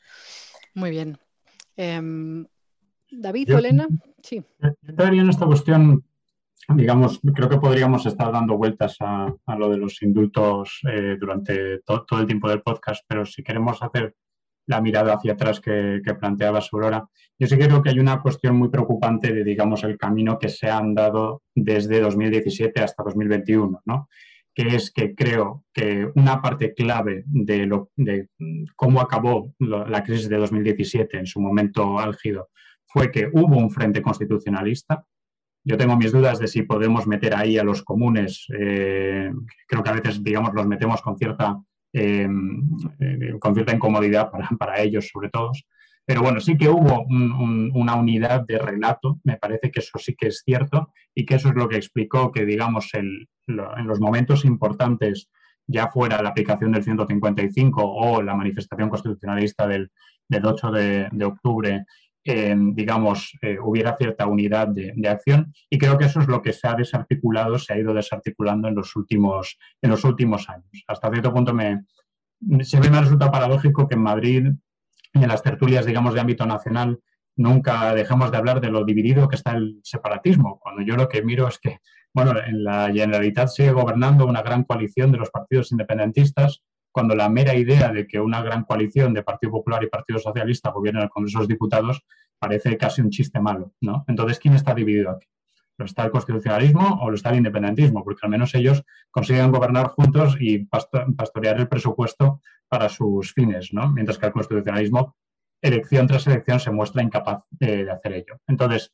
[0.76, 1.18] Muy bien.
[1.76, 2.46] Em,
[3.10, 3.88] David o Elena,
[4.22, 4.44] sí.
[4.60, 6.04] Yo entraría en esta cuestión,
[6.76, 12.20] digamos, creo que podríamos estar dando vueltas a, lo de los indultos eh, durante todo
[12.20, 14.16] el tiempo del podcast, pero si queremos hacer
[14.68, 17.08] la mirada hacia atrás que, planteaba Aurora.
[17.40, 20.70] Yo sí creo que hay una cuestión muy preocupante de, digamos, el camino que se
[20.70, 24.08] ha andado desde 2017 hasta 2021, ¿no?
[24.58, 28.30] que es que creo que una parte clave de, lo, de
[28.76, 32.50] cómo acabó la crisis de 2017 en su momento álgido
[32.88, 35.06] fue que hubo un frente constitucionalista.
[35.64, 38.48] Yo tengo mis dudas de si podemos meter ahí a los comunes.
[38.58, 39.32] Eh,
[39.68, 41.62] creo que a veces, digamos, los metemos con cierta
[41.94, 42.28] eh,
[43.40, 45.52] con cierta incomodidad para, ellos, sobre todo.
[46.06, 50.28] Pero bueno, sí que hubo una unidad de relato, me parece que eso sí que
[50.28, 55.30] es cierto y que eso es lo que explicó que, digamos, en los momentos importantes,
[55.66, 59.92] ya fuera la aplicación del 155 o la manifestación constitucionalista del,
[60.30, 61.86] 8 de octubre
[62.74, 66.68] digamos, eh, hubiera cierta unidad de, acción y creo que eso es lo que se
[66.68, 70.84] ha desarticulado, se ha ido desarticulando en los últimos, en los últimos años.
[70.88, 71.86] Hasta cierto punto me,
[72.62, 74.48] siempre me resulta paradójico que en Madrid
[75.14, 77.00] y en las tertulias, digamos, de ámbito nacional
[77.38, 81.22] nunca dejamos de hablar de lo dividido que está el separatismo, cuando yo lo que
[81.22, 81.80] miro es que,
[82.14, 86.64] bueno, en la Generalitat sigue gobernando una gran coalición de los partidos independentistas,
[86.98, 90.72] cuando la mera idea de que una gran coalición de Partido Popular y Partido Socialista
[90.72, 92.04] gobierne el Congreso de los Diputados
[92.40, 94.04] parece casi un chiste malo, ¿no?
[94.08, 95.28] Entonces, ¿quién está dividido aquí?
[95.78, 98.04] ¿Lo está el constitucionalismo o lo está el independentismo?
[98.04, 103.92] Porque al menos ellos consiguen gobernar juntos y pastorear el presupuesto para sus fines, ¿no?
[103.92, 105.16] Mientras que el constitucionalismo,
[105.62, 108.40] elección tras elección, se muestra incapaz de, hacer ello.
[108.48, 108.92] Entonces,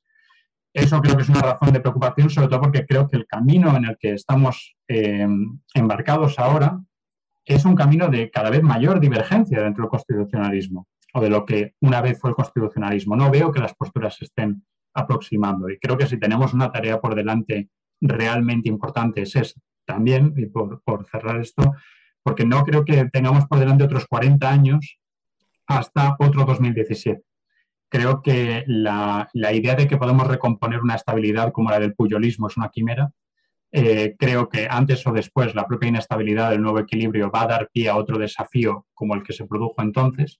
[0.73, 3.77] eso creo que es una razón de preocupación, sobre todo porque creo que el camino
[3.77, 5.25] en el que estamos eh,
[5.73, 6.81] embarcados ahora
[7.45, 11.75] es un camino de cada vez mayor divergencia dentro del constitucionalismo o de lo que
[11.81, 13.15] una vez fue el constitucionalismo.
[13.15, 16.99] No veo que las posturas se estén aproximando y creo que si tenemos una tarea
[16.99, 17.69] por delante
[18.01, 19.55] realmente importante es.
[19.85, 21.73] También, por, cerrar esto,
[22.23, 24.97] porque no creo que tengamos por delante otros 40 años
[25.67, 27.21] hasta otro 2017.
[27.89, 32.47] Creo que la, la idea de que podemos recomponer una estabilidad como la del puyolismo
[32.47, 33.11] es una quimera
[33.75, 37.69] eh, creo que antes o después la propia inestabilidad del nuevo equilibrio va a dar
[37.73, 40.39] pie a otro desafío como el que se produjo entonces.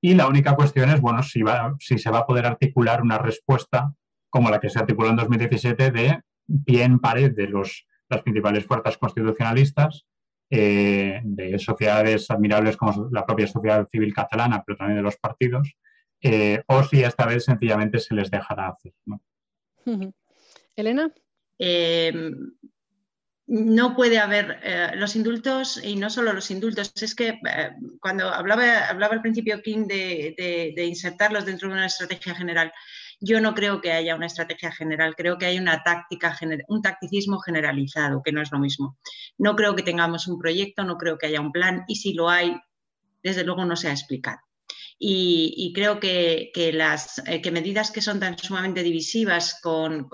[0.00, 3.18] Y la única cuestión es, bueno, si, va, si se va a poder articular una
[3.18, 3.92] respuesta
[4.30, 6.20] como la que se articuló en 2017 de
[6.64, 10.06] pie en pared de los, las principales fuerzas constitucionalistas,
[10.48, 15.74] eh, de sociedades admirables como la propia sociedad civil catalana, pero también de los partidos,
[16.22, 18.92] eh, o si esta vez sencillamente se les dejará hacer.
[20.76, 21.12] Elena.
[21.58, 22.12] Eh,
[23.48, 28.28] no puede haber eh, los indultos y no solo los indultos, es que eh, cuando
[28.28, 32.70] hablaba, hablaba al principio King de, insertarlos dentro de una estrategia general,
[33.20, 37.40] yo no creo que haya una estrategia general, creo que hay una táctica, un tacticismo
[37.40, 38.98] generalizado, que no es lo mismo.
[39.38, 42.28] No creo que tengamos un proyecto, no creo que haya un plan y si lo
[42.28, 42.54] hay,
[43.22, 44.40] desde luego no se ha explicado.
[45.00, 50.08] Y, creo que, las eh, que medidas que son tan sumamente divisivas, con,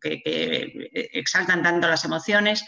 [0.00, 0.22] que,
[1.12, 2.64] exaltan tanto las emociones,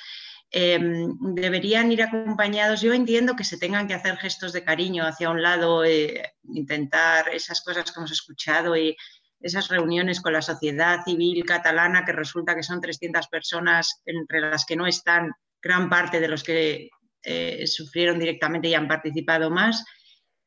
[0.50, 2.80] em, deberían ir acompañados.
[2.82, 7.28] Yo entiendo que se tengan que hacer gestos de cariño hacia un lado, eh, intentar
[7.28, 8.96] esas cosas que hemos escuchado y
[9.40, 14.64] esas reuniones con la sociedad civil catalana, que resulta que son 300 personas, entre las
[14.64, 16.90] que no están gran parte de los que
[17.22, 19.84] eh, sufrieron directamente y han participado más.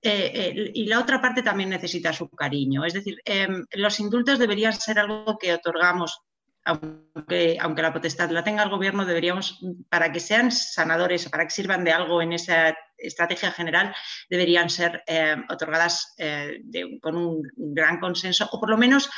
[0.01, 2.86] Eh, y la otra parte también necesita su cariño.
[2.86, 6.21] Es decir, em, los indultos deberían ser algo que otorgamos,
[6.63, 11.51] aunque, aunque, la potestad la tenga el gobierno, deberíamos, para que sean sanadores, para que
[11.51, 13.95] sirvan de algo en esa estrategia general,
[14.29, 16.62] deberían ser em, otorgadas eh,
[17.01, 19.10] con un gran consenso, o por lo menos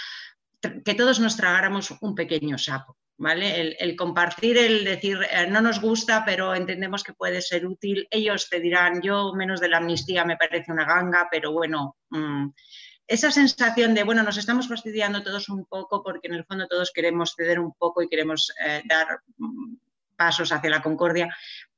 [0.61, 2.97] que todos nos tragáramos un pequeño sapo.
[3.19, 8.07] El, compartir, el decir, eh, no nos gusta, pero entendemos que puede ser útil.
[8.11, 12.49] Ellos te dirán, yo menos de la amnistía me parece una ganga, pero bueno, mm,
[13.07, 16.91] esa sensación de, bueno, nos estamos fastidiando todos un poco porque en el fondo todos
[16.93, 19.75] queremos ceder un poco y queremos eh, dar mm,
[20.15, 21.35] pasos hacia la concordia.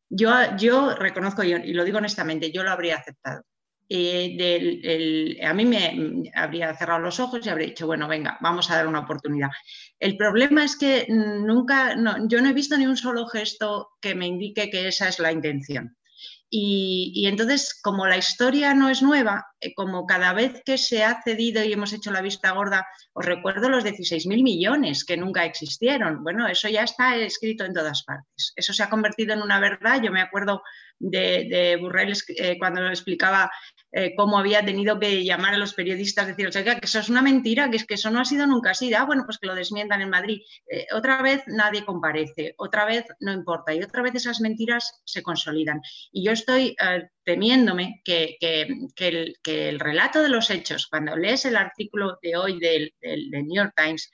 [0.09, 3.43] Yo, yo reconozco, y lo digo honestamente, yo lo habría aceptado.
[3.91, 8.75] Eh, a mí me habría cerrado los ojos y habría dicho, bueno, venga, vamos a
[8.75, 9.49] dar una oportunidad.
[9.99, 11.95] El problema es que nunca,
[12.27, 15.31] yo no he visto ni un solo gesto que me indique que esa es la
[15.31, 15.95] intención.
[16.51, 21.21] Y, entonces, como la historia no es nueva, eh, como cada vez que se ha
[21.21, 26.23] cedido y hemos hecho la vista gorda, os recuerdo los 16.000 millones que nunca existieron.
[26.23, 28.53] Bueno, eso ya está escrito en todas partes.
[28.55, 30.01] Eso se ha convertido en una verdad.
[30.01, 30.63] Yo me acuerdo
[30.97, 33.51] de, de Burrell eh, cuando lo explicaba
[33.91, 37.09] eh, cómo había tenido que llamar a los periodistas, decir, o sea, que eso es
[37.09, 38.93] una mentira, que es que eso no ha sido nunca así.
[38.93, 40.41] Ah, bueno, pues que lo desmientan en Madrid.
[40.69, 45.23] Eh, otra vez nadie comparece, otra vez no importa, y otra vez esas mentiras se
[45.23, 45.81] consolidan.
[46.11, 52.19] Y yo estoy eh, temiéndome que, el, relato de los hechos, cuando lees el artículo
[52.21, 54.11] de hoy del, del New York Times,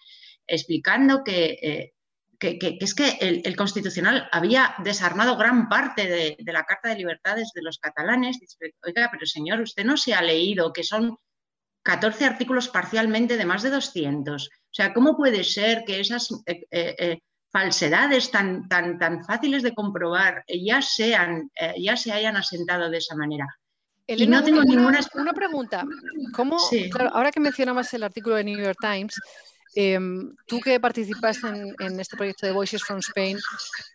[0.47, 1.94] explicando que
[2.39, 7.62] que, es que el, Constitucional había desarmado gran parte de, la Carta de Libertades de
[7.62, 8.39] los catalanes.
[8.86, 11.17] oiga, pero señor, usted no se ha leído que son
[11.84, 14.48] 14 artículos parcialmente de más de 200.
[14.48, 17.19] O sea, ¿cómo puede ser que esas eh, eh, eh,
[17.52, 23.15] falsedades tan, tan, tan fáciles de comprobar ya, sean, ya se hayan asentado de esa
[23.15, 23.48] manera?
[24.08, 25.00] y no tengo ninguna...
[25.13, 25.84] Una pregunta.
[26.34, 26.58] ¿Cómo,
[27.12, 29.15] ahora que mencionabas el artículo de New York Times,
[29.75, 31.47] Em, tú que participaste
[31.79, 33.38] en, este proyecto de Voices from Spain,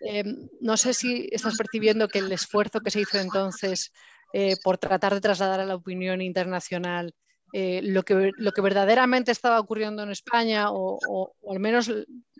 [0.01, 3.91] em, no sé si estás percibiendo que el esfuerzo que se hizo entonces
[4.35, 7.15] eh, por tratar de trasladar a la opinión internacional
[7.53, 11.91] eh, lo, que, lo que verdaderamente estaba ocurriendo en España o, al menos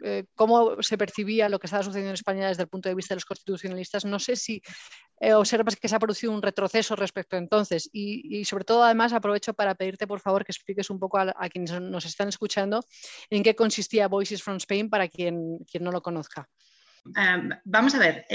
[0.03, 3.15] eh, cómo se percibía lo que estaba sucediendo en España desde el punto de vista
[3.15, 4.05] de los constitucionalistas.
[4.05, 4.63] No sé si
[5.21, 9.13] eh, observas que se ha producido un retroceso respecto a entonces y, sobre todo además
[9.13, 12.85] aprovecho para pedirte por favor que expliques un poco a, quienes nos están escuchando
[13.31, 16.49] en qué consistía Voices from Spain para quien, quien no lo conozca.
[17.65, 18.27] vamos a ver,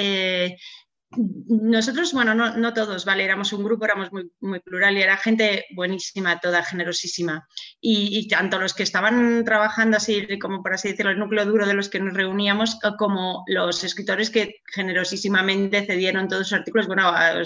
[1.11, 3.23] nosotros, bueno, no, todos, ¿vale?
[3.23, 7.47] Éramos un grupo, éramos muy, muy plural y era gente buenísima, toda generosísima.
[7.79, 11.73] Y, tanto los que estaban trabajando así, como por así decirlo, el núcleo duro de
[11.73, 16.87] los que nos reuníamos, como los escritores que generosísimamente cedieron todos sus artículos.
[16.87, 17.43] Bueno, a,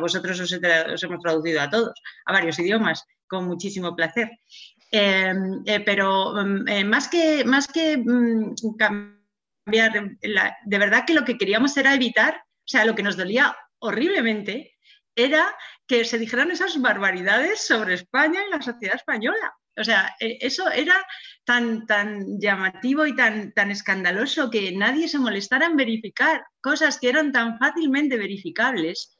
[0.00, 4.30] vosotros os, hemos traducido a todos, a varios idiomas, con muchísimo placer.
[4.92, 10.16] Em, eh, pero mm, eh, más que, más que mm, cambiar,
[10.64, 14.76] de verdad que lo que queríamos era evitar o sea, lo que nos dolía horriblemente
[15.16, 19.54] era que se dijeran esas barbaridades sobre España y la sociedad española.
[19.76, 21.04] O sea, e, eso era
[21.44, 27.08] tan, tan llamativo y tan, tan escandaloso que nadie se molestara en verificar cosas que
[27.08, 29.18] eran tan fácilmente verificables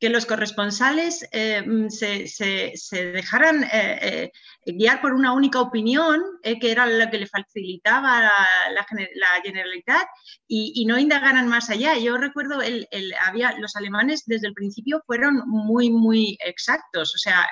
[0.00, 4.32] que los corresponsales eh, mm, se, dejaran eh,
[4.64, 8.86] eh, guiar por una única opinión, que era lo que le facilitaba la,
[9.42, 10.06] generalidad,
[10.48, 11.98] y, no indagaran más allá.
[11.98, 12.86] Yo recuerdo, el,
[13.20, 17.14] había, los alemanes desde el principio fueron muy, muy exactos.
[17.14, 17.46] O sea,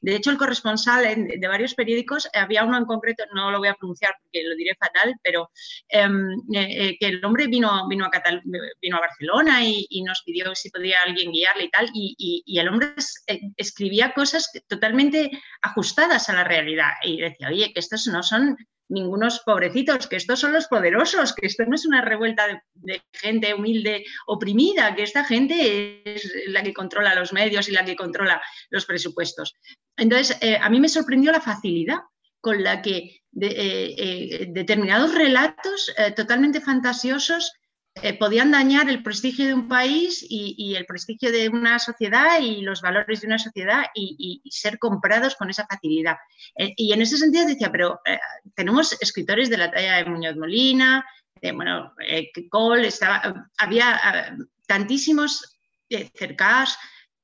[0.00, 3.74] de hecho, el corresponsal de varios periódicos, había uno en concreto, no lo voy a
[3.74, 5.50] pronunciar porque lo diré fatal, pero
[5.88, 11.32] em, que el hombre vino, vino, a, Barcelona y, y nos pidió si podía alguien
[11.32, 12.94] guiarle y tal y, el hombre
[13.26, 15.30] eh, escribía cosas totalmente
[15.62, 16.92] ajustadas a la realidad.
[17.02, 18.56] Y decía, oye, que estos no son
[18.88, 23.52] ningunos pobrecitos, que estos son los poderosos, que esto no es una revuelta de, gente
[23.52, 28.40] humilde, oprimida, que esta gente es la que controla los medios y la que controla
[28.70, 29.54] los presupuestos.
[29.96, 31.98] Entonces, eh, a mí me sorprendió la facilidad
[32.40, 37.52] con la que eh, determinados relatos totalmente fantasiosos
[38.02, 42.60] eh, podían dañar el prestigio de un país y, el prestigio de una sociedad y
[42.60, 46.16] los valores de una sociedad y, ser comprados con esa facilidad.
[46.56, 48.18] Eh, y en ese sentido decía, pero eh,
[48.54, 51.04] tenemos escritores de la talla de Muñoz Molina,
[51.54, 51.94] bueno,
[52.50, 55.56] Cole, estaba, había tantísimos
[56.14, 56.76] cercados,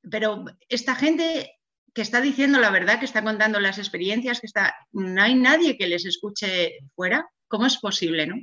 [0.08, 1.58] pero esta gente
[1.92, 5.76] que está diciendo la verdad, que está contando las experiencias, que está, no hay nadie
[5.76, 8.36] que les escuche fuera, ¿cómo es posible, no?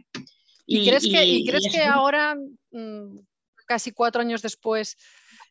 [0.71, 2.35] ¿Y, crees que, crees que ahora,
[2.71, 3.17] mm,
[3.65, 4.95] casi cuatro años después,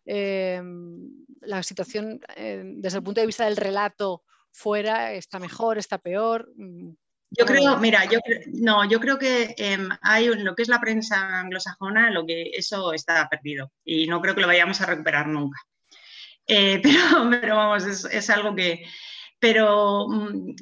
[0.07, 0.63] eh,
[1.41, 6.49] la situación eh, desde el punto de vista del relato fuera está mejor, está peor?
[6.57, 6.91] Mm,
[7.31, 8.21] yo creo, mira, yo
[8.53, 12.93] no, yo creo que em, hay lo que es la prensa anglosajona, lo que eso
[12.93, 15.59] está perdido y no creo que lo vayamos a recuperar nunca.
[16.47, 18.85] Eh, pero, pero, vamos, es algo que,
[19.39, 20.57] pero mm,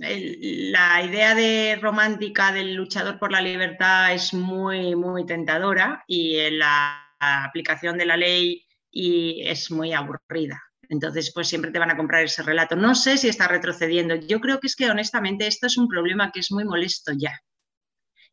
[0.70, 7.14] la idea de romántica del luchador por la libertad es muy, muy tentadora y la
[7.18, 10.62] aplicación de la ley y es muy aburrida.
[10.88, 12.76] Entonces, pues siempre te van a comprar ese relato.
[12.76, 14.14] No sé si está retrocediendo.
[14.14, 17.40] Yo creo que es que honestamente esto es un problema que es muy molesto ya.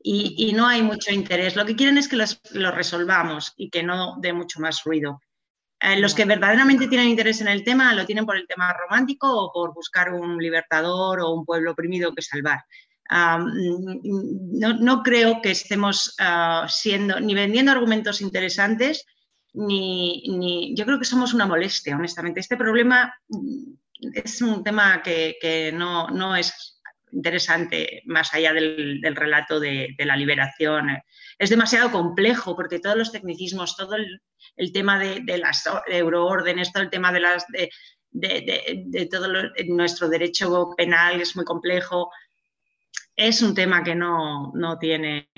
[0.06, 1.56] Y, no hay mucho interés.
[1.56, 2.17] Lo que quieren es que
[2.51, 5.21] lo resolvamos y que no dé mucho más ruido.
[5.84, 9.28] Eh, los que verdaderamente tienen interés en el tema lo tienen por el tema romántico
[9.30, 12.63] o por buscar un libertador o un pueblo oprimido que salvar.
[14.80, 19.06] no, creo que estemos ah, siendo ni vendiendo argumentos interesantes,
[19.56, 22.39] ni, yo creo que somos una molestia, honestamente.
[22.39, 23.74] Este problema mm,
[24.13, 26.80] es un tema que, no, es
[27.12, 30.98] interesante más allá del, relato de, de, la liberación.
[31.38, 34.22] Es demasiado complejo porque todos los tecnicismos, todo el,
[34.56, 37.46] el tema de, las euroórdenes, todo el tema de las
[38.13, 39.28] de, todo
[39.68, 42.12] nuestro derecho penal es muy complejo.
[43.16, 45.30] Es un tema que no, tiene.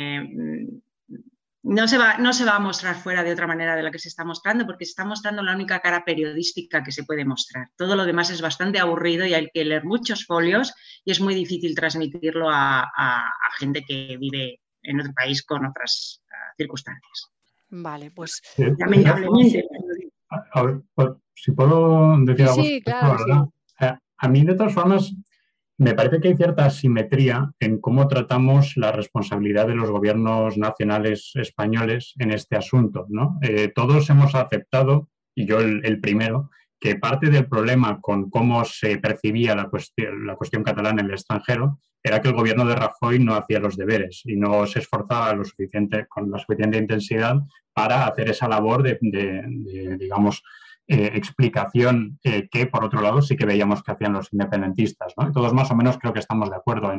[1.64, 4.00] no se, va, no se va a mostrar fuera de otra manera de la que
[4.00, 7.70] se está mostrando, porque se está mostrando la única cara periodística que se puede mostrar.
[7.76, 10.74] Todo lo demás es bastante aburrido y hay que leer muchos folios
[11.04, 12.90] y es muy difícil transmitirlo a,
[13.58, 17.35] gente que vive en otro país con otras ah, circunstancias.
[17.70, 19.68] Vale, pues lamentablemente.
[20.30, 22.64] A, ver, pues, si puedo decir algo.
[22.64, 25.14] Sí, claro, eh, A mí, de todas formas,
[25.78, 31.32] me parece que hay cierta asimetría en cómo tratamos la responsabilidad de los gobiernos nacionales
[31.36, 33.06] españoles en este asunto.
[33.10, 33.38] ¿no?
[33.42, 38.98] Eh, todos hemos aceptado, y yo el, primero, que parte del problema con cómo se
[38.98, 43.34] percibía la cuestión, la catalana en el extranjero era que el gobierno de Rajoy no
[43.34, 47.38] hacía los deberes y no se esforzaba lo suficiente, con la suficiente intensidad
[47.74, 49.00] para hacer esa labor de,
[50.00, 50.44] digamos,
[50.88, 55.16] eh, explicación eh, que, por otro lado, sí que veíamos que hacían los independentistas.
[55.34, 56.94] todos más o menos creo que estamos de acuerdo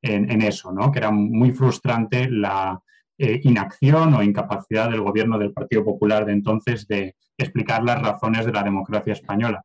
[0.00, 0.92] en, eso, ¿no?
[0.92, 2.80] que era muy frustrante la
[3.18, 8.46] eh, inacción o incapacidad del gobierno del Partido Popular de entonces de explicar las razones
[8.46, 9.64] de la democracia española.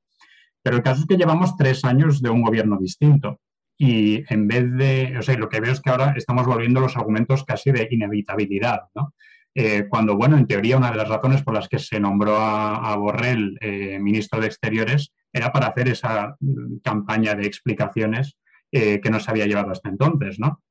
[0.62, 3.40] Pero el caso es que llevamos tres años de un gobierno distinto
[3.78, 6.98] y en vez de, o sea, lo que veo es que ahora estamos volviendo los
[6.98, 9.14] argumentos casi de inevitabilidad, ¿no?
[9.56, 12.96] Eh, cuando, bueno, en teoría una de las razones por las que se nombró a,
[12.96, 18.38] Borrell eh, ministro de Exteriores era para hacer esa mm, campaña de explicaciones
[18.70, 20.62] que no se había llevado hasta entonces, ¿no?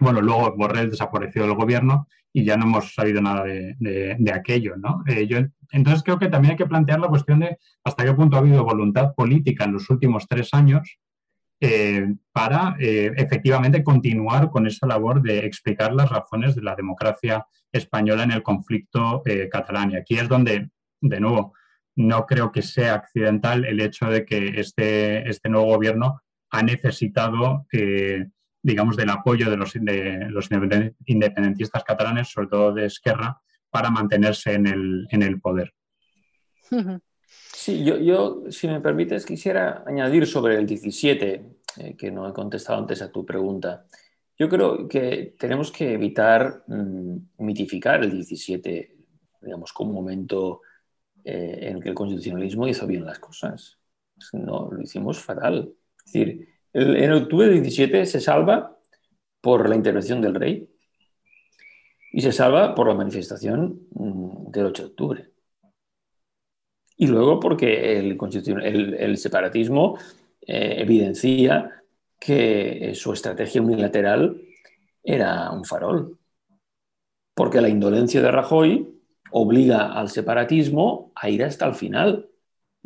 [0.00, 5.04] Bueno, luego Borrell desapareció del gobierno y ya no hemos sabido nada de, aquello, ¿no?
[5.28, 5.38] Yo,
[5.70, 8.64] entonces creo que también hay que plantear la cuestión de hasta qué punto ha habido
[8.64, 10.98] voluntad política en los últimos tres años
[11.60, 17.46] eh, para eh, efectivamente continuar con esa labor de explicar las razones de la democracia
[17.72, 19.92] española en el conflicto eh, catalán.
[19.92, 20.68] Y aquí es donde,
[21.00, 21.54] de nuevo,
[21.96, 27.66] no creo que sea accidental el hecho de que este, este nuevo gobierno ha necesitado,
[28.64, 30.48] digamos, del apoyo de los, de los,
[31.04, 33.38] independentistas catalanes, sobre todo de Esquerra,
[33.68, 35.74] para mantenerse en el, en el poder.
[37.52, 42.78] Sí, yo, si me permites, quisiera añadir sobre el 17, eh, que no he contestado
[42.78, 43.84] antes a tu pregunta.
[44.38, 48.96] Yo creo que tenemos que evitar mm, mitificar el 17,
[49.42, 50.62] digamos, como un momento
[51.22, 53.78] eh, en el que el constitucionalismo hizo bien las cosas.
[54.32, 55.74] No, lo hicimos fatal.
[55.98, 58.76] Es decir, en octubre del 17 se salva
[59.40, 60.68] por la intervención del rey
[62.12, 65.30] y se salva por la manifestación mm, del 8 de octubre.
[66.96, 69.98] Y luego porque el, separatismo
[70.40, 71.82] eh, evidencia
[72.18, 74.40] que su estrategia unilateral
[75.02, 76.18] era un farol.
[77.34, 79.00] Porque la indolencia de Rajoy
[79.32, 82.30] obliga al separatismo a ir hasta el final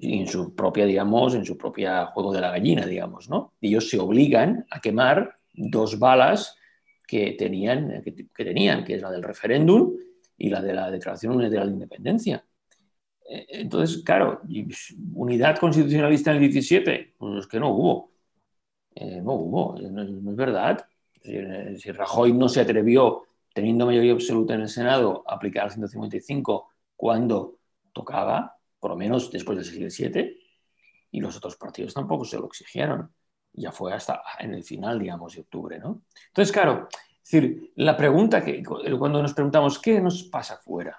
[0.01, 3.55] en su propia, digamos, en su propia juego de la gallina, digamos, ¿no?
[3.61, 6.57] Ellos se obligan a quemar dos balas
[7.07, 9.96] que tenían, que, tenían, que es la del referéndum
[10.36, 12.44] y la de la Declaración Unilateral de Independencia.
[13.28, 14.40] Eh, entonces, claro,
[15.14, 18.12] unidad constitucionalista en el 17, pues es que no hubo.
[18.94, 20.86] Eh, no hubo, no, es verdad.
[21.22, 21.32] Si,
[21.78, 27.59] si Rajoy no se atrevió teniendo mayoría absoluta en el Senado, aplicar el 155 cuando
[27.92, 30.38] tocaba, por lo menos después del siglo VII,
[31.10, 33.12] y los otros partidos tampoco se lo exigieron.
[33.52, 36.02] Ya fue hasta en el final, digamos, de octubre, ¿no?
[36.28, 40.98] Entonces, claro, es decir, la pregunta que cuando nos preguntamos qué nos pasa fuera,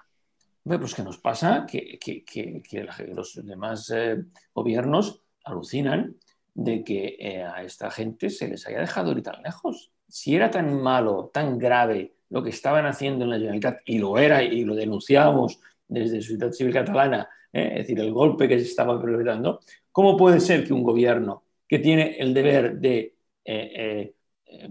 [0.64, 4.22] pues que nos pasa que, que, que, los demás eh,
[4.54, 6.16] gobiernos alucinan
[6.54, 9.92] de que eh, a esta gente se les haya dejado ir tan lejos.
[10.08, 14.18] Si era tan malo, tan grave lo que estaban haciendo en la Generalitat, y lo
[14.18, 15.60] era, y lo denunciábamos
[15.90, 17.68] desde Sociedad Civil Catalana, ¿eh?
[17.72, 19.60] es decir, el golpe que se estaba perpetrando,
[19.92, 24.14] ¿cómo puede ser que un gobierno que tiene el deber de eh,
[24.46, 24.68] eh,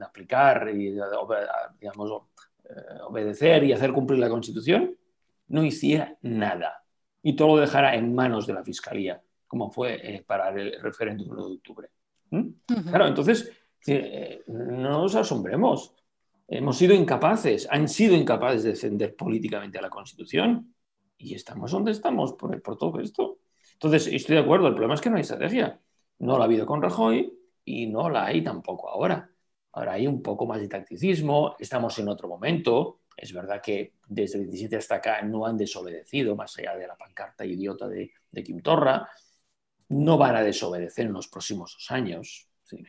[0.00, 0.94] aplicar y
[1.78, 2.22] digamos,
[3.06, 4.96] obedecer y hacer cumplir la Constitución
[5.48, 6.82] no hiciera nada
[7.22, 11.42] y todo lo dejara en manos de la Fiscalía, como fue para el referéndum de
[11.42, 11.88] octubre?
[12.30, 12.48] ¿Mm?
[12.88, 13.52] Claro, entonces,
[14.46, 15.94] no nos asombremos
[16.52, 20.74] hemos sido incapaces, han sido incapaces de defender políticamente a la Constitución
[21.16, 23.38] y estamos donde estamos por, por todo esto.
[23.74, 25.80] Entonces, estoy de acuerdo, el problema es que no hay estrategia.
[26.18, 27.32] No la ha habido con Rajoy
[27.64, 29.30] y no la hay tampoco ahora.
[29.72, 33.00] Ahora hay un poco más de tacticismo, estamos en otro momento.
[33.16, 36.96] Es verdad que desde el 17 hasta acá no han desobedecido, más allá de la
[36.96, 39.08] pancarta idiota de, de Kim Torra.
[39.88, 42.48] No van a desobedecer en los próximos dos años.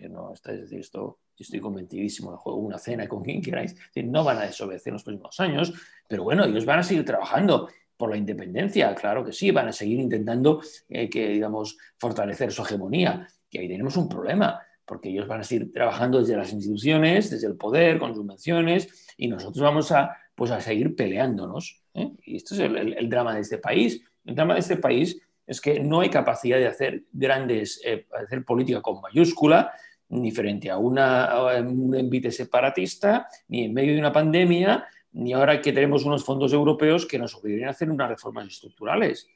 [0.10, 4.38] no, es decir, esto estoy convencidísimo de juego una cena con quien queráis, no van
[4.38, 5.74] a desobedecer en los próximos años,
[6.08, 9.72] pero bueno, ellos van a seguir trabajando por la independencia, claro que sí, van a
[9.72, 15.28] seguir intentando eh, que, digamos, fortalecer su hegemonía, que ahí tenemos un problema, porque ellos
[15.28, 19.92] van a seguir trabajando desde las instituciones, desde el poder, con subvenciones, y nosotros vamos
[19.92, 21.82] a, pues, a seguir peleándonos.
[21.94, 22.12] ¿eh?
[22.26, 24.04] Y esto es el, drama de este país.
[24.26, 28.44] El drama de este país es que no hay capacidad de hacer grandes, eh, hacer
[28.44, 29.72] política con mayúscula,
[30.14, 35.62] ni frente a, una, un envite separatista, ni en medio de una pandemia, ni ahora
[35.62, 39.28] que tenemos unos fondos europeos que nos obliguen a hacer unas reformas estructurales.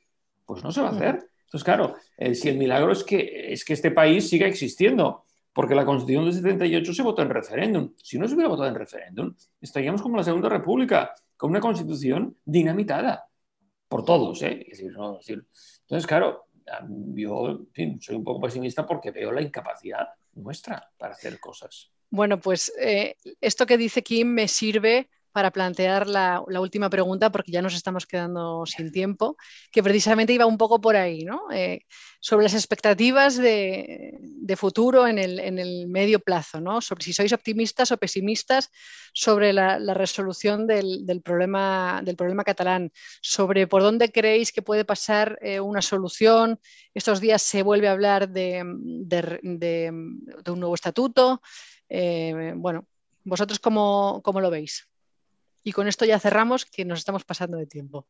[0.45, 1.19] Pues no se va a hacer.
[1.45, 5.23] Entonces, claro, eh, si el milagro es que, es que este país siga existiendo,
[5.53, 7.93] porque la Constitución del 78 se votó en referéndum.
[7.97, 12.35] Si no se hubiera votado en referéndum, estaríamos como la Segunda República, con una Constitución
[12.45, 13.27] dinamitada
[13.87, 14.41] por todos.
[14.43, 14.67] ¿eh?
[14.69, 16.47] entonces, claro,
[17.13, 17.61] yo
[17.99, 20.07] soy un poco pesimista porque veo la incapacidad
[20.37, 21.91] nuestra para hacer cosas.
[22.09, 27.51] Bueno, pues eh, esto que dice Kim me sirve para plantear la, última pregunta, porque
[27.51, 29.37] ya nos estamos quedando sin tiempo,
[29.71, 31.43] que precisamente iba un poco por ahí, ¿no?
[31.53, 31.81] Eh,
[32.19, 36.81] sobre las expectativas de, futuro en el, medio plazo, ¿no?
[36.81, 38.71] Sobre si sois optimistas o pesimistas
[39.13, 42.01] sobre la, resolución del, problema,
[42.43, 46.59] catalán, sobre por dónde creéis que puede pasar eh, una solución.
[46.95, 51.43] Estos días se vuelve a hablar de, un nuevo estatuto.
[51.89, 52.87] Eh, bueno,
[53.23, 54.87] ¿vosotros cómo lo veis?
[55.67, 58.07] Y con esto ya cerramos, que nos estamos pasando de tiempo.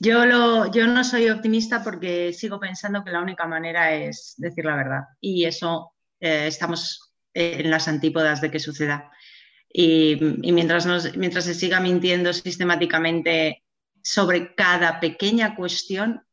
[0.00, 4.64] Yo, lo, yo no soy optimista porque sigo pensando que la única manera es decir
[4.64, 5.02] la verdad.
[5.20, 9.08] Y eso eh, estamos en las antípodas de que suceda.
[9.72, 10.16] Y,
[10.52, 10.84] mientras,
[11.16, 13.62] mientras se siga mintiendo sistemáticamente
[14.02, 16.26] sobre cada pequeña cuestión,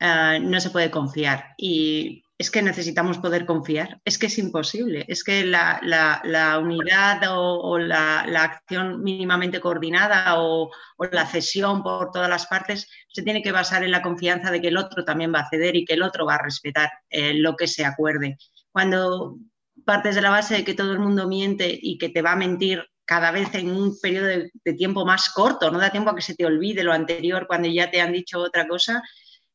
[0.00, 1.52] eh, no se puede confiar.
[1.58, 7.78] Y es que necesitamos poder confiar, es que es imposible, es que la, unidad o,
[7.78, 10.70] la, acción mínimamente coordinada o,
[11.10, 14.68] la cesión por todas las partes se tiene que basar en la confianza de que
[14.68, 17.56] el otro también va a ceder y que el otro va a respetar eh, lo
[17.56, 18.36] que se acuerde.
[18.70, 19.38] Cuando
[19.86, 22.36] partes de la base de que todo el mundo miente y que te va a
[22.36, 26.14] mentir cada vez en un periodo de, de tiempo más corto, no da tiempo a
[26.14, 29.02] que se te olvide lo anterior cuando ya te han dicho otra cosa,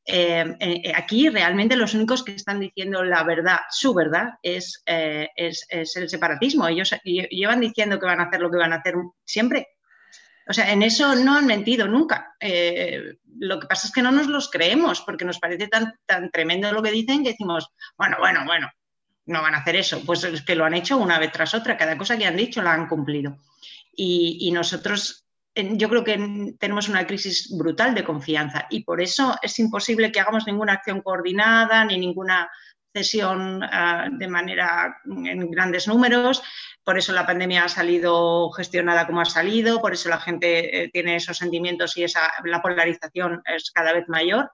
[0.05, 5.29] eh, eh, aquí realmente los únicos que están diciendo la verdad, su verdad, es, eh,
[5.35, 6.67] es, el separatismo.
[6.67, 8.95] Ellos llevan diciendo que van a hacer lo que van a hacer
[9.25, 9.67] siempre.
[10.47, 12.35] O sea, en eso no han mentido nunca.
[13.39, 16.71] lo que pasa es que no nos los creemos porque nos parece tan, tan tremendo
[16.71, 18.69] lo que dicen que decimos, bueno, bueno, bueno,
[19.27, 20.01] no van a hacer eso.
[20.05, 22.61] Pues es que lo han hecho una vez tras otra, cada cosa que han dicho
[22.61, 23.37] la han cumplido.
[23.93, 25.25] Y nosotros
[25.55, 30.19] yo creo que tenemos una crisis brutal de confianza y por eso es imposible que
[30.19, 32.49] hagamos ninguna acción coordinada ni ninguna
[32.93, 36.41] cesión ah, de manera en grandes números.
[36.83, 40.89] Por eso la pandemia ha salido gestionada como ha salido, por eso la gente eh,
[40.91, 44.51] tiene esos sentimientos y esa, la polarización es cada vez mayor.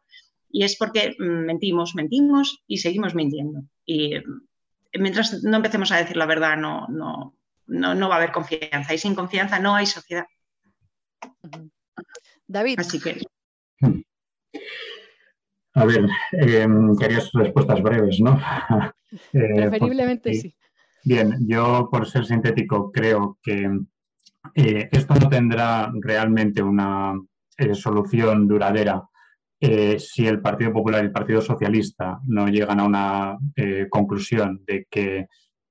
[0.50, 3.64] Y es porque mm, mentimos, mentimos y seguimos mintiendo.
[3.86, 4.42] Y mm,
[5.00, 7.36] mientras no empecemos a decir la verdad, no, no,
[7.68, 8.94] no, va a haber confianza.
[8.94, 10.26] Y sin confianza no hay sociedad.
[12.48, 12.80] David.
[12.80, 13.22] Así que.
[15.74, 18.40] A ver, em, querías respuestas breves, ¿no?
[19.32, 20.54] Eh, Preferiblemente sí.
[21.06, 23.70] Bien, yo por ser sintético creo que
[24.54, 27.14] eh, esto no tendrá realmente una
[27.58, 29.02] eh, solución duradera
[29.62, 33.38] si el Partido Popular y el Partido Socialista no llegan a una
[33.90, 35.28] conclusión de que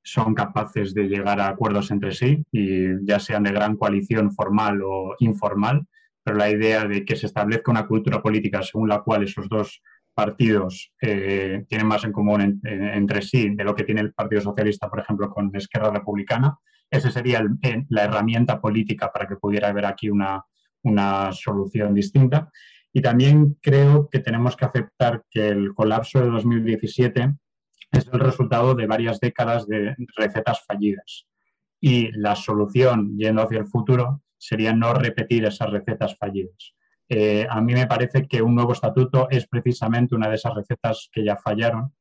[0.06, 4.80] son capaces de llegar a acuerdos entre sí, y ya sean de gran coalición formal
[4.84, 5.84] o informal,
[6.22, 9.82] pero la idea de que se establezca una cultura política según la cual esos dos
[10.14, 14.88] partidos eh, tienen más en común entre sí de lo que tiene el Partido Socialista,
[14.88, 16.56] por ejemplo, con Esquerra Republicana.
[16.88, 17.44] Esa sería
[17.88, 20.42] la herramienta política para que pudiera haber aquí una,
[20.84, 22.48] una solución distinta.
[22.92, 27.34] Y también creo que tenemos que aceptar que el colapso de 2017
[27.92, 31.26] es el resultado de varias décadas de recetas fallidas.
[31.80, 36.74] Y la solución, yendo hacia el futuro, sería no repetir esas recetas fallidas.
[37.08, 41.08] Eh, a mí me parece que un nuevo estatuto es precisamente una de esas recetas
[41.12, 41.94] que ya fallaron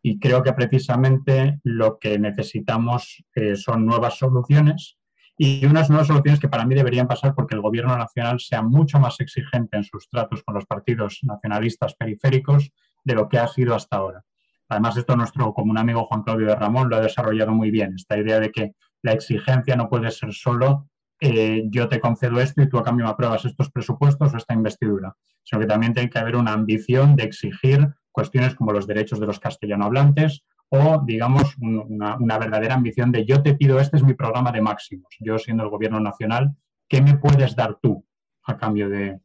[0.00, 4.98] y creo que precisamente lo que necesitamos eh, son nuevas soluciones
[5.36, 9.00] y unas nuevas soluciones que para mí deberían pasar porque el Gobierno nacional sea mucho
[9.00, 12.70] más exigente en sus tratos con los partidos nacionalistas periféricos
[13.02, 14.24] de lo que ha sido hasta ahora.
[14.72, 18.18] Además, esto nuestro común amigo Juan Claudio de Ramón lo ha desarrollado muy bien, esta
[18.18, 20.88] idea de que la exigencia no puede ser solo
[21.24, 24.54] eh, yo te concedo esto y tú a cambio me apruebas estos presupuestos o esta
[24.54, 25.14] investidura,
[25.44, 29.26] sino que también tiene que haber una ambición de exigir cuestiones como los derechos de
[29.26, 34.14] los castellano hablantes o, digamos, una, verdadera ambición de yo te pido, este es mi
[34.14, 36.56] programa de máximos, yo siendo el gobierno nacional,
[36.88, 38.04] ¿qué me puedes dar tú?
[38.44, 39.18] A cambio de,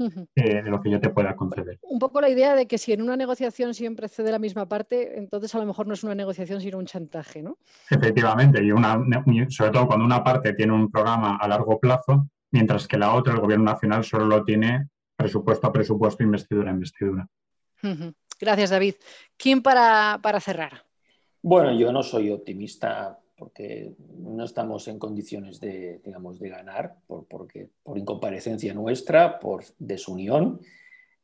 [0.65, 1.79] lo que yo te pueda conceder.
[1.81, 5.17] Un poco la idea de que si en una negociación siempre cede la misma parte,
[5.17, 7.57] entonces a lo mejor no es una negociación sino un chantaje, ¿no?
[7.89, 8.99] Efectivamente, y una,
[9.49, 13.33] sobre todo cuando una parte tiene un programa a largo plazo, mientras que la otra,
[13.33, 17.27] el gobierno nacional, solo lo tiene presupuesto a presupuesto, investidura a investidura.
[18.39, 18.95] Gracias, David.
[19.35, 20.83] ¿Quién para, para cerrar?
[21.41, 27.27] Bueno, yo no soy optimista porque no estamos en condiciones de, digamos, de ganar, por,
[27.27, 30.59] porque, por incomparecencia nuestra, por desunión,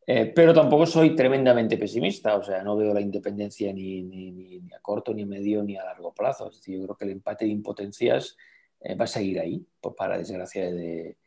[0.06, 4.74] eh, pero tampoco soy tremendamente pesimista, o sea, no veo la independencia ni, ni, ni,
[4.74, 6.50] a corto, ni a medio, ni a largo plazo.
[6.50, 8.38] Es decir, yo creo que el empate de impotencias
[8.82, 11.18] eh, va a seguir ahí, por, para desgracia de,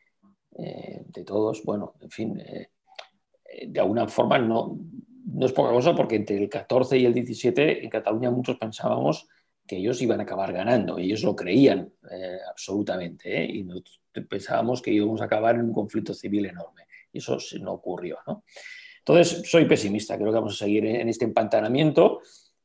[0.59, 1.65] eh, de, todos.
[1.65, 2.43] Bueno, en fin,
[3.67, 4.79] de alguna forma no,
[5.25, 9.27] no es poca cosa porque entre el 14 y el 17 en Cataluña muchos pensábamos
[9.67, 10.99] que ellos iban a acabar ganando.
[10.99, 13.51] Ellos lo creían eh, absolutamente ¿eh?
[13.51, 13.67] y
[14.23, 16.83] pensábamos que íbamos a acabar en un conflicto civil enorme.
[17.13, 18.19] Y eso no ocurrió.
[18.99, 20.17] Entonces, soy pesimista.
[20.17, 22.21] Creo que vamos a seguir en, este empantanamiento.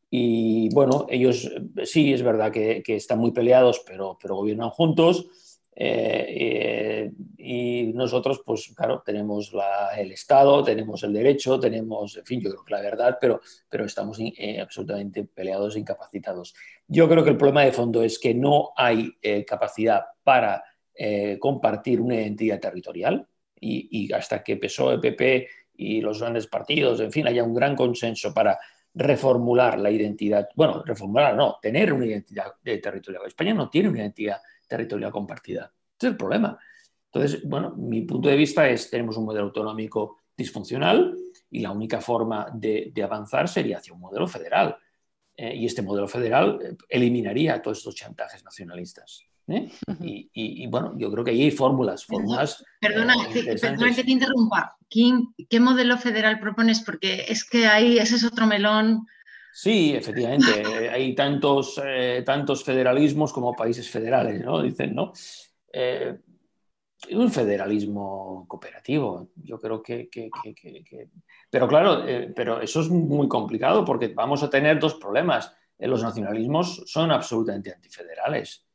[0.09, 1.49] Y bueno, ellos
[1.83, 5.27] sí, es verdad que, que están muy peleados, pero, pero gobiernan juntos
[5.73, 9.51] eh, eh, y nosotros, pues claro, tenemos
[9.97, 13.85] el Estado, tenemos el derecho, tenemos, en fin, yo creo que la verdad, pero, pero
[13.85, 16.53] estamos eh, absolutamente peleados e incapacitados.
[16.87, 19.13] Yo creo que el problema de fondo es que no hay
[19.47, 20.63] capacidad para
[21.39, 23.25] compartir una identidad territorial
[23.59, 25.47] y, y, hasta que PSOE, PP
[25.77, 28.59] y los grandes partidos, en fin, haya un gran consenso para
[28.93, 33.23] reformular la identidad, bueno, reformular no, tener una identidad territorial.
[33.25, 34.41] España no tiene una identidad
[34.71, 35.73] territorial compartida.
[35.97, 36.57] Ese es el problema.
[37.11, 41.13] Entonces, bueno, mi punto de vista es, tenemos un modelo autonómico disfuncional
[41.49, 44.77] y la única forma de, avanzar sería hacia un modelo federal.
[45.35, 49.25] Eh, y este modelo federal eh, eliminaría todos estos chantajes nacionalistas.
[49.47, 49.69] ¿eh?
[49.99, 52.63] y, bueno, yo creo que ahí hay fórmulas, fórmulas.
[52.79, 53.15] Perdona,
[53.61, 54.77] perdona que te interrumpa.
[54.89, 56.79] ¿Qué, modelo federal propones?
[56.79, 59.05] Porque es que ahí ese es otro melón.
[59.53, 60.89] Sí, efectivamente.
[60.89, 64.61] hay tantos, eh, tantos federalismos como países federales, ¿no?
[64.61, 65.11] Dicen, ¿no?
[65.71, 66.17] Eh,
[67.11, 70.09] un federalismo cooperativo, yo creo que...
[71.49, 75.53] Pero claro, eh, pero eso es muy complicado porque vamos a tener dos problemas.
[75.79, 78.65] Los nacionalismos son absolutamente antifederales.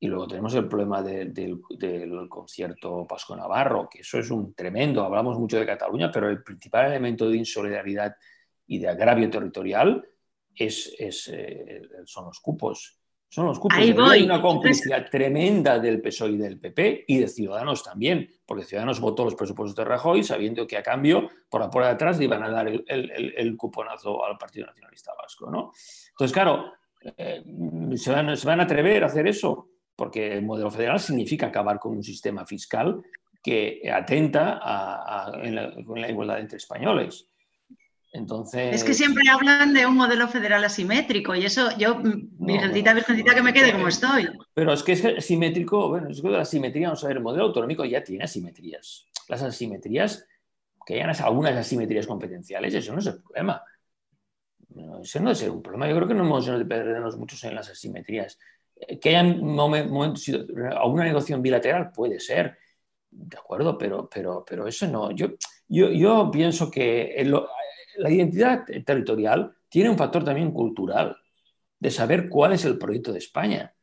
[0.00, 5.04] Y luego tenemos el problema del, del concierto Pasco Navarro, que eso es un tremendo,
[5.04, 8.14] hablamos mucho de Cataluña, pero el principal elemento de insolidaridad
[8.68, 10.06] y de agravio territorial
[10.54, 12.94] es, eh, son los cupos.
[13.30, 13.76] Son los cupos.
[13.76, 14.08] Ahí Y voy.
[14.10, 19.00] Hay una complicidad tremenda del PSOE y del PP y de Ciudadanos también, porque Ciudadanos
[19.00, 22.24] votó los presupuestos de Rajoy sabiendo que a cambio, por la puerta de atrás, le
[22.24, 25.50] iban a dar el, el- cuponazo al Partido Nacionalista Vasco.
[25.50, 25.72] ¿no?
[26.10, 26.72] Entonces, claro,
[27.18, 27.44] eh,
[27.96, 29.68] ¿se, van, ¿se van a atrever a hacer eso?
[29.94, 33.02] Porque el modelo federal significa acabar con un sistema fiscal
[33.42, 37.28] que atenta a- a- en la- con la igualdad entre españoles.
[38.10, 42.94] Entonces, Es que siempre hablan de un modelo federal asimétrico y eso yo, mm, virgencita,
[42.94, 44.28] virgencita, que me quede como eh, estoy.
[44.54, 47.44] Pero es que es asimétrico, bueno, es que la asimetría, vamos a ver, el modelo
[47.44, 49.06] autonómico ya tiene asimetrías.
[49.28, 50.26] Las asimetrías,
[50.86, 53.62] que hayan as- algunas asimetrías competenciales, eso no es el problema.
[54.74, 55.88] No, Ese no es un problema.
[55.88, 58.38] Yo creo que no hemos de perdernos muchos en las asimetrías.
[58.76, 60.26] Eh, Que hayan momen- momentos,
[60.76, 62.56] alguna negociación bilateral puede ser,
[63.10, 65.10] de acuerdo, pero, pero, pero eso no.
[65.10, 65.28] Yo,
[65.68, 67.34] yo, yo pienso que el-
[67.98, 71.16] la identidad territorial tiene un factor también cultural,
[71.78, 73.74] de saber cuál es el proyecto de España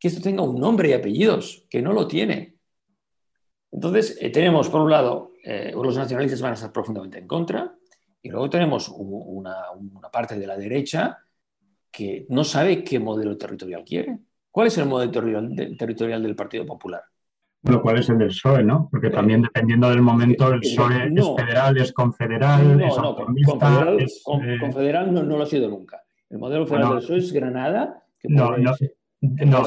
[0.00, 2.56] que esto tenga un nombre y apellidos, que no lo tiene.
[3.70, 7.76] Entonces, eh, tenemos, por un lado, eh, los nacionalistas van a estar profundamente en contra,
[8.22, 9.54] y luego tenemos una,
[10.10, 11.18] parte de la derecha
[11.90, 14.18] que no sabe qué modelo territorial quiere.
[14.50, 17.02] ¿Cuál es el modelo territorial, de- territorial del Partido Popular?
[17.62, 18.88] Lo cual es el del PSOE, ¿no?
[18.90, 21.22] Porque Eh, también dependiendo del momento, el eh, PSOE no.
[21.22, 25.46] es federal, es confederal, No, es no, confederal, es, eh, confederal no, no lo ha
[25.46, 26.02] sido nunca.
[26.30, 28.56] El modelo federal del PSOE es Granada, que no,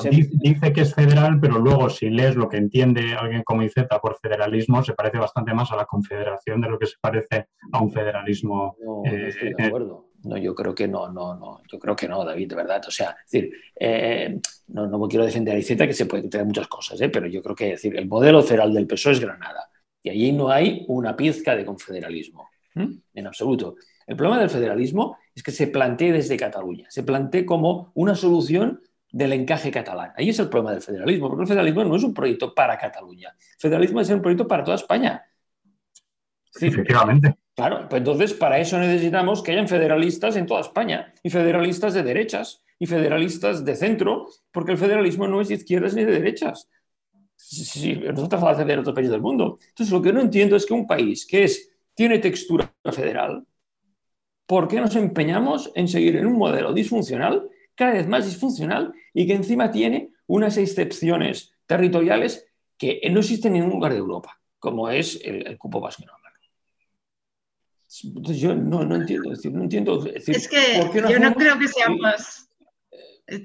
[0.02, 4.18] dice que es federal, pero luego si lees lo que entiende alguien como Iceta por
[4.18, 7.92] federalismo, se parece bastante más a la confederación de lo que se parece a un
[7.92, 8.76] federalismo.
[8.84, 10.08] No, no estoy de acuerdo.
[10.24, 11.62] No, yo creo que no, no, no.
[11.72, 12.82] Yo creo que no, David, de verdad.
[12.88, 16.68] O sea, decir, eh, no, no quiero defender a Iceta, que se puede tener muchas
[16.68, 17.10] cosas, ¿eh?
[17.10, 19.70] pero yo creo que decir, el modelo federal del PSOE es Granada.
[20.02, 22.50] Y allí no hay una pizca de confederalismo.
[22.76, 23.76] En absoluto.
[24.08, 28.82] El problema del federalismo es que se plantee desde Cataluña, se plantee como una solución
[29.12, 30.12] del encaje catalán.
[30.18, 33.30] Ahí es el problema del federalismo, porque el federalismo no es un proyecto para Cataluña.
[33.30, 35.24] El federalismo es un proyecto para toda España.
[36.48, 37.36] Es decir, Efectivamente.
[37.56, 42.02] Claro, pues entonces para eso necesitamos que hayan federalistas en toda España y federalistas de
[42.02, 46.68] derechas y federalistas de centro, porque el federalismo no es de izquierdas ni de derechas.
[47.38, 49.60] Nosotros hacemos en otros países del mundo.
[49.70, 53.46] Entonces lo que no entiendo es que un país que es, tiene textura federal,
[54.48, 59.28] ¿por qué nos empeñamos en seguir en un modelo disfuncional, cada vez más disfuncional y
[59.28, 62.48] que encima tiene unas excepciones territoriales
[62.78, 66.04] que no existen en ningún lugar de Europa, como es el, el cupo vasco?
[68.04, 70.06] Entonces yo no, no entiendo, es decir, no entiendo.
[70.08, 72.48] Es, decir, Es que ¿por qué yo no creo que seamos.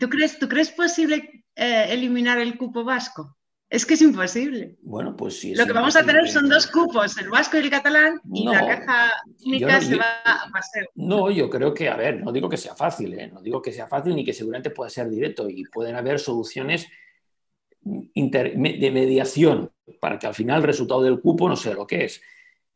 [0.00, 3.36] ¿Tú crees, ¿tú crees posible eh, eliminar el cupo vasco?
[3.70, 4.76] Es que es imposible.
[4.82, 5.54] Bueno, pues sí.
[5.54, 8.52] Lo que vamos a tener son dos cupos, el vasco y el catalán, y No,
[8.54, 9.12] la caja
[9.44, 10.86] única no- se yo- va a paseo.
[10.94, 13.30] No, yo creo que, a ver, no digo que sea fácil, ¿eh?
[13.30, 16.86] no digo que sea fácil ni que seguramente pueda ser directo y pueden haber soluciones
[18.14, 19.70] inter- de mediación
[20.00, 22.20] para que al final el resultado del cupo no sea lo que es.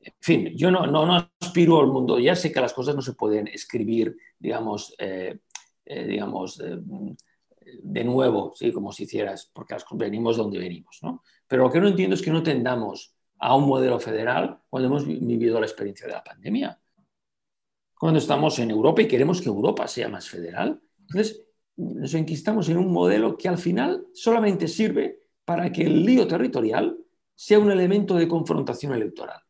[0.05, 3.47] En fin, yo no, aspiro al mundo, ya sé que las cosas no se pueden
[3.49, 5.39] escribir, digamos, eh,
[5.85, 6.79] eh, digamos eh,
[7.83, 8.73] de nuevo, ¿sí?
[8.73, 10.99] como si hicieras, porque venimos de donde venimos.
[11.03, 11.23] ¿no?
[11.47, 15.07] Pero lo que no entiendo es que no tendamos a un modelo federal cuando hemos
[15.07, 16.79] vi- vivido la experiencia de la pandemia
[18.03, 20.83] cuando estamos en Europa y queremos que Europa sea más federal.
[21.03, 21.47] Entonces,
[21.77, 26.99] nos enquistamos en un modelo que al final solamente sirve para que el lío territorial
[27.37, 29.42] sea un elemento de confrontación electoral.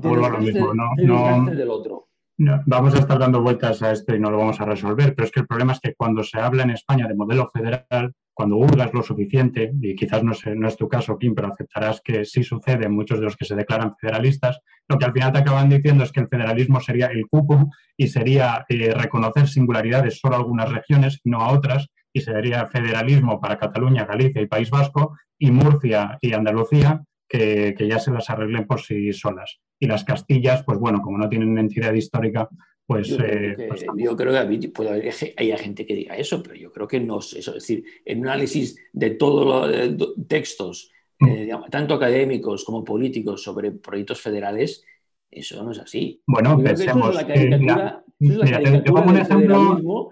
[0.00, 2.08] Vuelvo a lo mismo, no- de no- desgaste del otro.
[2.40, 5.26] No, vamos a estar dando vueltas a esto y no lo vamos a resolver, pero
[5.26, 8.56] es que el problema es que cuando se habla en España de modelo federal, cuando
[8.58, 12.24] hurgas lo suficiente, y quizás no, sé- no es tu caso, Kim, pero aceptarás que
[12.24, 15.38] sí sucede en muchos de los que se declaran federalistas, lo que al final te
[15.40, 20.36] acaban diciendo es que el federalismo sería el cupo y sería eh, reconocer singularidades solo
[20.36, 24.70] a algunas regiones y no a otras, y sería federalismo para Cataluña, Galicia y País
[24.70, 29.58] Vasco, y Murcia y Andalucía, que, que ya se las arreglen por sí solas.
[29.80, 32.48] Y las Castillas, pues bueno, como no tienen entidad histórica,
[32.86, 33.08] pues...
[33.08, 36.42] Yo, eh, creo que, pues yo creo que puede haber haya gente que diga eso,
[36.42, 37.50] pero yo creo que no es eso.
[37.54, 41.26] Es decir, en un análisis de todos los eh, textos, Mm.
[41.30, 44.84] eh, digamos, tanto académicos como políticos, sobre proyectos federales,
[45.28, 46.22] eso no es así.
[46.26, 47.08] Bueno, Yo creo que eso pensemos.
[47.08, 49.22] es la eh, caricatura, mira, eso es la mira, te- te caricatura pongo un del
[49.24, 49.54] ejemplo.
[49.58, 50.10] federalismo,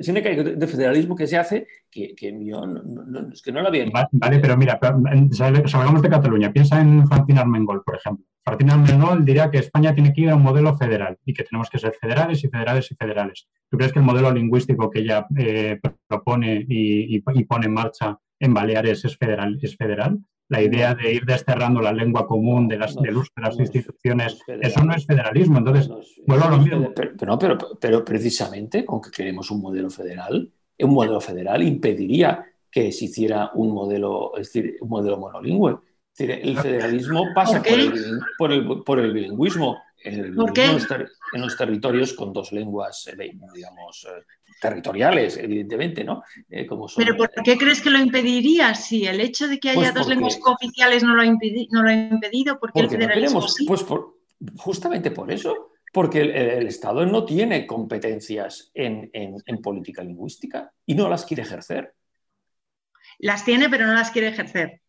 [0.00, 3.52] es una caricatura de federalismo que se hace que, que yo no, no- es que
[3.52, 4.80] no la había Va- Vale, pero mira,
[5.30, 6.52] sal- salgamos de Cataluña.
[6.52, 8.24] Piensa en Francina Armengol, por ejemplo.
[8.48, 11.68] Francina Armengol diría que España tiene que ir a un modelo federal y que tenemos
[11.70, 13.48] que ser federales y federales y federales.
[13.70, 17.74] ¿Tú crees que el modelo lingüístico que ella eh, propone y, y- y pone en
[17.74, 19.58] marcha en Baleares es federal?
[19.62, 20.18] ¿Es federal?
[20.50, 23.56] La idea de ir desterrando la lengua común de las, No, del uso de las
[23.56, 25.58] no instituciones, es eso no es federalismo.
[25.58, 26.92] Entonces, No es- vuelvo a lo mismo.
[26.94, 31.62] Pero, pero, no, pero, pero precisamente con que queremos un modelo federal, Un modelo federal
[31.64, 35.76] impediría que se hiciera un modelo, es decir, un modelo monolingüe.
[36.18, 39.82] El federalismo pasa por el, por, el, por el, bilingüismo.
[40.02, 44.22] En, en, los territorios con dos lenguas, eh, digamos, eh,
[44.60, 46.22] territoriales, evidentemente, ¿no?
[46.48, 48.74] Eh, como Pero ¿por qué crees que lo impediría?
[48.74, 51.88] Si el hecho de que haya pues dos lenguas cooficiales no lo ha, no lo
[51.88, 53.84] ha impedido, ¿por qué el federalismo no Pues
[54.56, 61.08] justamente por eso, porque el, Estado no tiene competencias en, en política lingüística y no
[61.08, 61.92] las quiere ejercer.
[63.18, 64.80] Las tiene, pero no las quiere ejercer.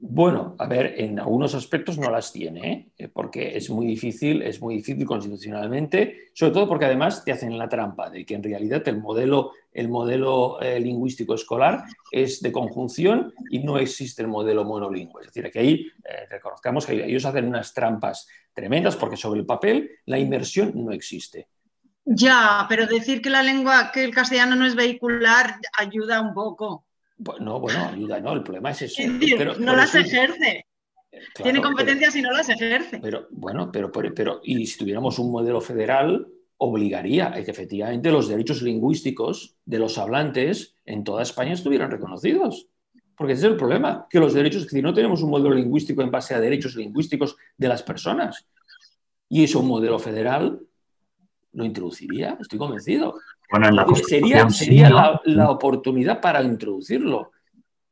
[0.00, 3.08] Bueno, a ver, en algunos aspectos no las tiene, ¿eh?
[3.08, 7.68] porque es muy difícil, es muy difícil constitucionalmente, sobre todo porque además te hacen la
[7.68, 13.34] trampa de que en realidad el modelo, el modelo eh, lingüístico escolar es de conjunción
[13.50, 15.22] y no existe el modelo monolingüe.
[15.22, 19.46] Es decir, que ahí eh, reconozcamos que ellos hacen unas trampas tremendas porque sobre el
[19.46, 21.48] papel la inmersión no existe.
[22.04, 26.84] Ya, pero decir que la lengua, que el castellano no es vehicular ayuda un poco.
[27.40, 29.02] No, bueno, ayuda, no, el problema es eso.
[29.58, 30.66] no las ejerce.
[31.34, 33.00] Tiene competencias y no las ejerce.
[33.00, 38.28] Pero bueno, pero, pero, y si tuviéramos un modelo federal, obligaría a que efectivamente los
[38.28, 42.68] derechos lingüísticos de los hablantes en toda España estuvieran reconocidos.
[43.16, 46.02] Porque ese es el problema, que los derechos, que si no tenemos un modelo lingüístico
[46.02, 48.46] en base a derechos lingüísticos de las personas,
[49.28, 50.60] y eso un modelo federal
[51.52, 53.18] lo introduciría, estoy convencido.
[53.50, 54.90] Bueno, sería, sería
[55.24, 57.32] la, oportunidad para introducirlo.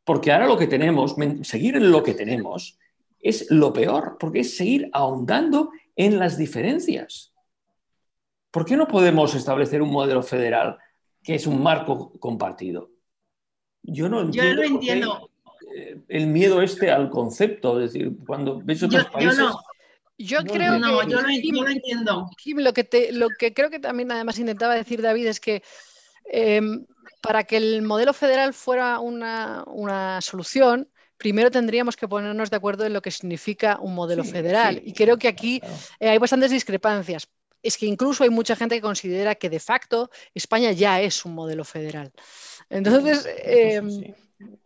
[0.05, 2.79] Porque ahora lo que tenemos, seguir en lo que tenemos,
[3.19, 7.33] es lo peor, porque es seguir ahondando en las diferencias.
[8.51, 10.79] ¿Por qué no podemos establecer un modelo federal
[11.23, 12.91] que es un marco compartido?
[13.83, 15.31] Yo no entiendo, Yo entiendo.
[15.75, 19.39] Eh, el miedo este al concepto, es decir, cuando ves otros países...
[19.39, 19.59] Yo
[20.45, 20.79] creo que.
[20.79, 22.31] No, yo lo, entiendo.
[22.57, 25.63] lo, que te, lo que creo que también además intentaba decir David es que
[26.25, 26.87] em,
[27.21, 32.93] para que el modelo federal fuera una, solución, primero tendríamos que ponernos de acuerdo en
[32.93, 34.81] lo que significa un modelo federal.
[34.85, 35.61] y creo que aquí
[36.01, 37.29] eh, hay bastantes discrepancias.
[37.63, 41.35] Es que incluso hay mucha gente que considera que de facto España ya es un
[41.35, 42.13] modelo federal.
[42.71, 44.15] Entonces, em,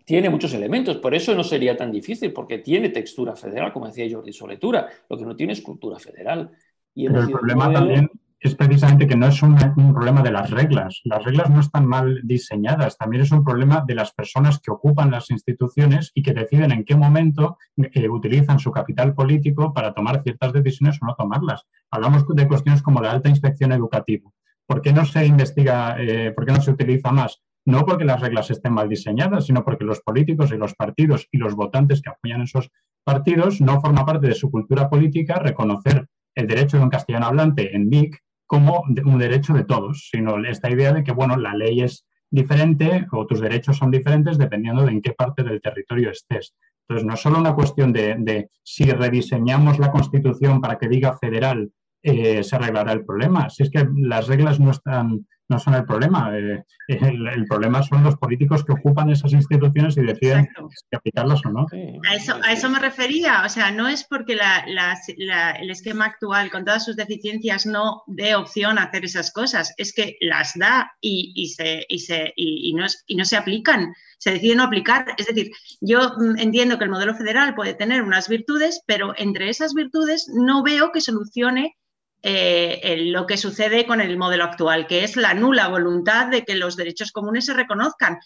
[0.04, 4.08] tiene muchos elementos, por eso no sería tan difícil, porque tiene textura federal, como decía
[4.10, 6.50] Jordi Soletura, lo que no tiene es cultura federal.
[6.94, 8.10] Y Pero el problema también
[8.40, 9.54] es precisamente que no es un,
[9.92, 11.02] problema de las reglas.
[11.04, 15.10] Las reglas no están mal diseñadas, también es un problema de las personas que ocupan
[15.10, 20.22] las instituciones y que deciden en qué momento eh, utilizan su capital político para tomar
[20.22, 21.66] ciertas decisiones o no tomarlas.
[21.90, 24.30] Hablamos de cuestiones como la alta inspección educativa.
[24.66, 27.42] ¿Por qué no se investiga, eh, por qué no se utiliza más?
[27.66, 31.38] No porque las reglas estén mal diseñadas, sino porque los políticos y los partidos y
[31.38, 32.70] los votantes que apoyan esos
[33.04, 37.74] partidos no forma parte de su cultura política reconocer el derecho de un castellano hablante
[37.74, 41.82] en VIC como un derecho de todos, sino esta idea de que, bueno, la ley
[41.82, 46.54] es diferente o tus derechos son diferentes dependiendo de en qué parte del territorio estés.
[46.88, 51.70] Entonces, no es solo una cuestión de, si rediseñamos la Constitución para que diga federal,
[52.02, 53.48] eh, se arreglará el problema.
[53.50, 56.30] Si es que las reglas no están no son el problema.
[56.38, 61.50] Eh, el, problema son los políticos que ocupan esas instituciones y deciden si aplicarlas o
[61.50, 61.66] no.
[62.08, 63.42] A eso, a eso me refería.
[63.44, 68.78] O sea, no es porque el esquema actual, con todas sus deficiencias, no dé opción
[68.78, 69.74] a hacer esas cosas.
[69.76, 72.32] Es que las da y, se, se,
[72.74, 73.92] no, y no se aplican.
[74.18, 75.06] Se decide no aplicar.
[75.18, 79.48] Es decir, yo mm, entiendo que el modelo federal puede tener unas virtudes, pero entre
[79.48, 81.76] esas virtudes no veo que solucione
[82.22, 86.54] eh, lo que sucede con el modelo actual, que es la nula voluntad de que
[86.54, 88.18] los derechos comunes se reconozcan.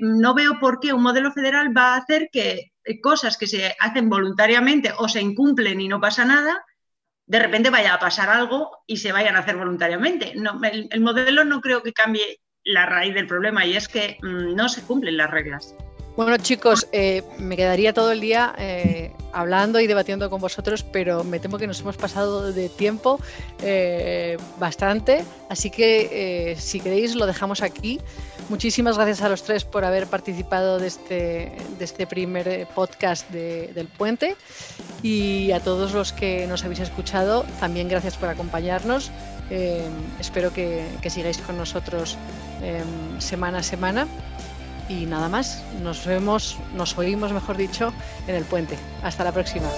[0.00, 2.72] No veo por qué un modelo federal va a hacer que
[3.02, 6.64] cosas que se hacen voluntariamente o se incumplen y no pasa nada,
[7.26, 10.32] de repente vaya a pasar algo y se vayan a hacer voluntariamente.
[10.32, 14.68] el, modelo no creo que cambie la raíz del problema y es que mm, no
[14.68, 15.76] se cumplen las reglas.
[16.16, 21.22] Bueno chicos, eh, me quedaría todo el día eh, hablando y debatiendo con vosotros, pero
[21.22, 23.20] me temo que nos hemos pasado de tiempo
[23.62, 28.00] eh, bastante, así que si queréis lo dejamos aquí.
[28.48, 33.86] Muchísimas gracias a los tres por haber participado de este, de este primer podcast del
[33.86, 34.36] puente
[35.04, 39.12] y a todos los que nos habéis escuchado, también gracias por acompañarnos.
[40.18, 42.18] espero que, que, sigáis con nosotros
[43.20, 44.08] semana a semana.
[44.90, 47.92] Y nada más, nos vemos, nos oímos, mejor dicho,
[48.26, 48.76] en el puente.
[49.04, 49.68] Hasta la próxima.